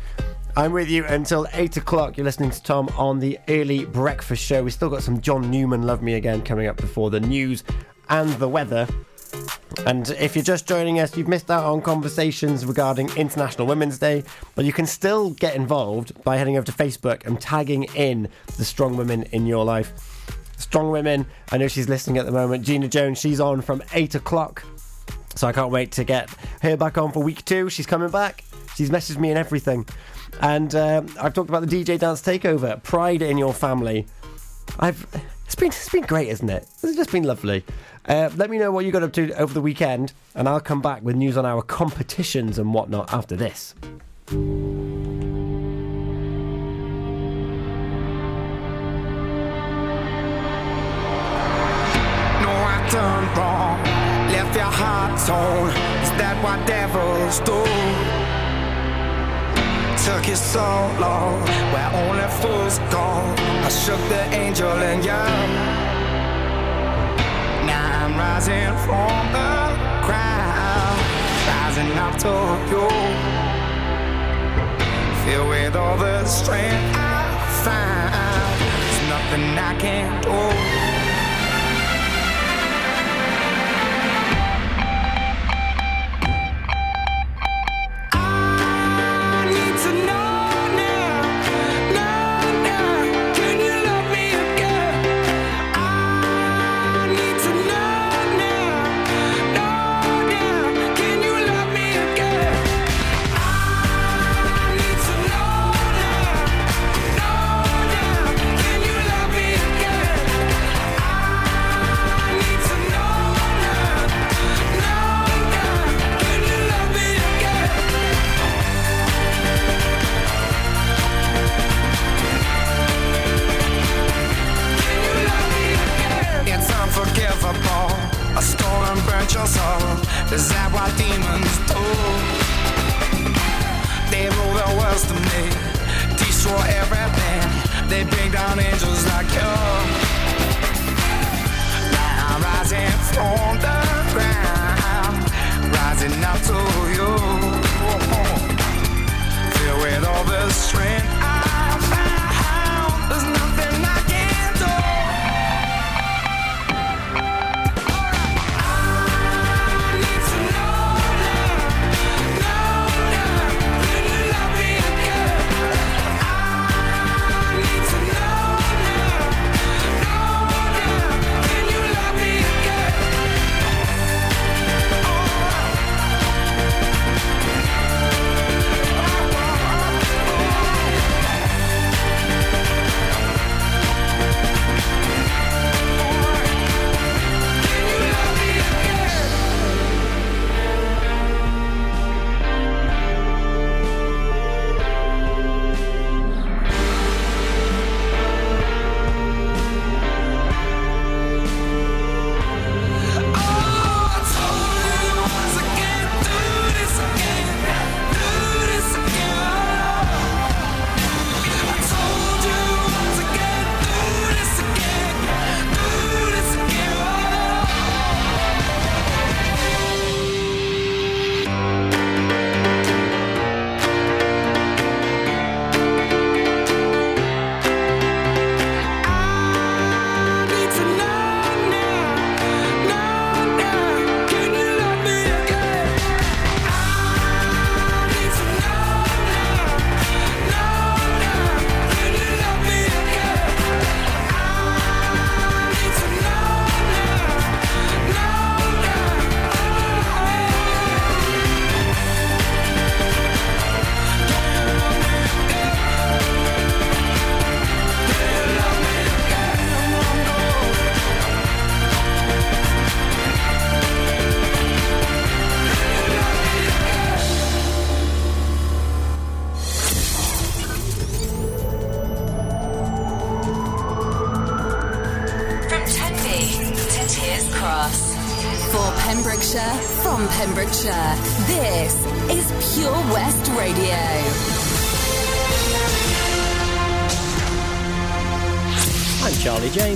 I'm 0.56 0.70
with 0.70 0.88
you 0.88 1.04
until 1.06 1.48
eight 1.54 1.76
o'clock. 1.76 2.16
You're 2.16 2.24
listening 2.24 2.52
to 2.52 2.62
Tom 2.62 2.88
on 2.96 3.18
the 3.18 3.36
early 3.48 3.84
breakfast 3.84 4.44
show. 4.44 4.62
We 4.62 4.70
still 4.70 4.90
got 4.90 5.02
some 5.02 5.20
John 5.20 5.50
Newman, 5.50 5.82
Love 5.82 6.00
Me 6.00 6.14
Again, 6.14 6.40
coming 6.40 6.68
up 6.68 6.76
before 6.76 7.10
the 7.10 7.18
news 7.18 7.64
and 8.10 8.30
the 8.34 8.48
weather. 8.48 8.86
And 9.86 10.10
if 10.10 10.34
you're 10.34 10.42
just 10.42 10.66
joining 10.66 10.98
us, 10.98 11.16
you've 11.16 11.28
missed 11.28 11.50
out 11.50 11.64
on 11.64 11.80
conversations 11.80 12.66
regarding 12.66 13.08
International 13.16 13.66
Women's 13.66 13.98
Day, 13.98 14.24
but 14.54 14.64
you 14.64 14.72
can 14.72 14.86
still 14.86 15.30
get 15.30 15.54
involved 15.54 16.22
by 16.24 16.36
heading 16.36 16.56
over 16.56 16.66
to 16.66 16.72
Facebook 16.72 17.24
and 17.26 17.40
tagging 17.40 17.84
in 17.94 18.28
the 18.56 18.64
strong 18.64 18.96
women 18.96 19.22
in 19.32 19.46
your 19.46 19.64
life. 19.64 19.92
Strong 20.56 20.90
women, 20.90 21.26
I 21.52 21.58
know 21.58 21.68
she's 21.68 21.88
listening 21.88 22.18
at 22.18 22.26
the 22.26 22.32
moment. 22.32 22.64
Gina 22.64 22.88
Jones, 22.88 23.18
she's 23.18 23.38
on 23.38 23.60
from 23.60 23.82
8 23.92 24.14
o'clock. 24.16 24.64
So 25.36 25.46
I 25.46 25.52
can't 25.52 25.70
wait 25.70 25.92
to 25.92 26.04
get 26.04 26.30
her 26.62 26.76
back 26.76 26.96
on 26.96 27.12
for 27.12 27.22
week 27.22 27.44
two. 27.44 27.68
She's 27.68 27.86
coming 27.86 28.08
back. 28.08 28.42
She's 28.74 28.90
messaged 28.90 29.18
me 29.18 29.28
and 29.28 29.38
everything. 29.38 29.86
And 30.40 30.74
um, 30.74 31.14
I've 31.20 31.34
talked 31.34 31.50
about 31.50 31.66
the 31.66 31.84
DJ 31.84 31.98
Dance 31.98 32.22
Takeover, 32.22 32.82
Pride 32.82 33.22
in 33.22 33.38
Your 33.38 33.52
Family. 33.52 34.06
I've 34.80 35.06
it's 35.44 35.54
been 35.54 35.68
it's 35.68 35.88
been 35.88 36.02
great, 36.02 36.28
isn't 36.28 36.50
it? 36.50 36.66
It's 36.82 36.96
just 36.96 37.12
been 37.12 37.22
lovely. 37.22 37.64
Uh, 38.06 38.30
let 38.36 38.50
me 38.50 38.58
know 38.58 38.70
what 38.70 38.84
you 38.84 38.92
got 38.92 39.02
up 39.02 39.12
to 39.12 39.32
over 39.32 39.52
the 39.52 39.60
weekend, 39.60 40.12
and 40.34 40.48
I'll 40.48 40.60
come 40.60 40.80
back 40.80 41.02
with 41.02 41.16
news 41.16 41.36
on 41.36 41.44
our 41.44 41.60
competitions 41.62 42.56
and 42.58 42.72
whatnot 42.72 43.12
after 43.12 43.34
this. 43.34 43.74
No, 44.30 44.38
I 52.48 52.88
done 52.92 53.26
wrong. 53.36 53.82
Left 54.30 54.54
your 54.54 54.64
heart 54.64 55.18
torn. 55.26 55.70
Is 56.02 56.10
that 56.20 56.40
what 56.44 56.64
devils 56.64 57.40
do? 57.40 57.64
Took 60.06 60.28
you 60.28 60.36
so 60.36 60.60
long, 61.00 61.42
where 61.72 61.90
only 62.06 62.28
fools 62.38 62.78
go. 62.92 63.02
I 63.64 63.68
shook 63.68 63.98
the 64.08 64.22
angel 64.32 64.70
in 64.82 65.02
you. 65.02 65.35
Rising 68.36 68.76
from 68.84 69.32
the 69.32 69.48
ground, 70.04 71.00
rising 71.48 71.92
up 71.96 72.18
to 72.18 72.34
you. 72.70 72.86
Filled 75.24 75.48
with 75.48 75.74
all 75.74 75.96
the 75.96 76.22
strength 76.26 76.94
I 76.94 77.22
find, 77.64 78.60
there's 78.60 79.00
nothing 79.08 79.58
I 79.58 79.74
can't 79.80 80.22
do. 80.22 80.95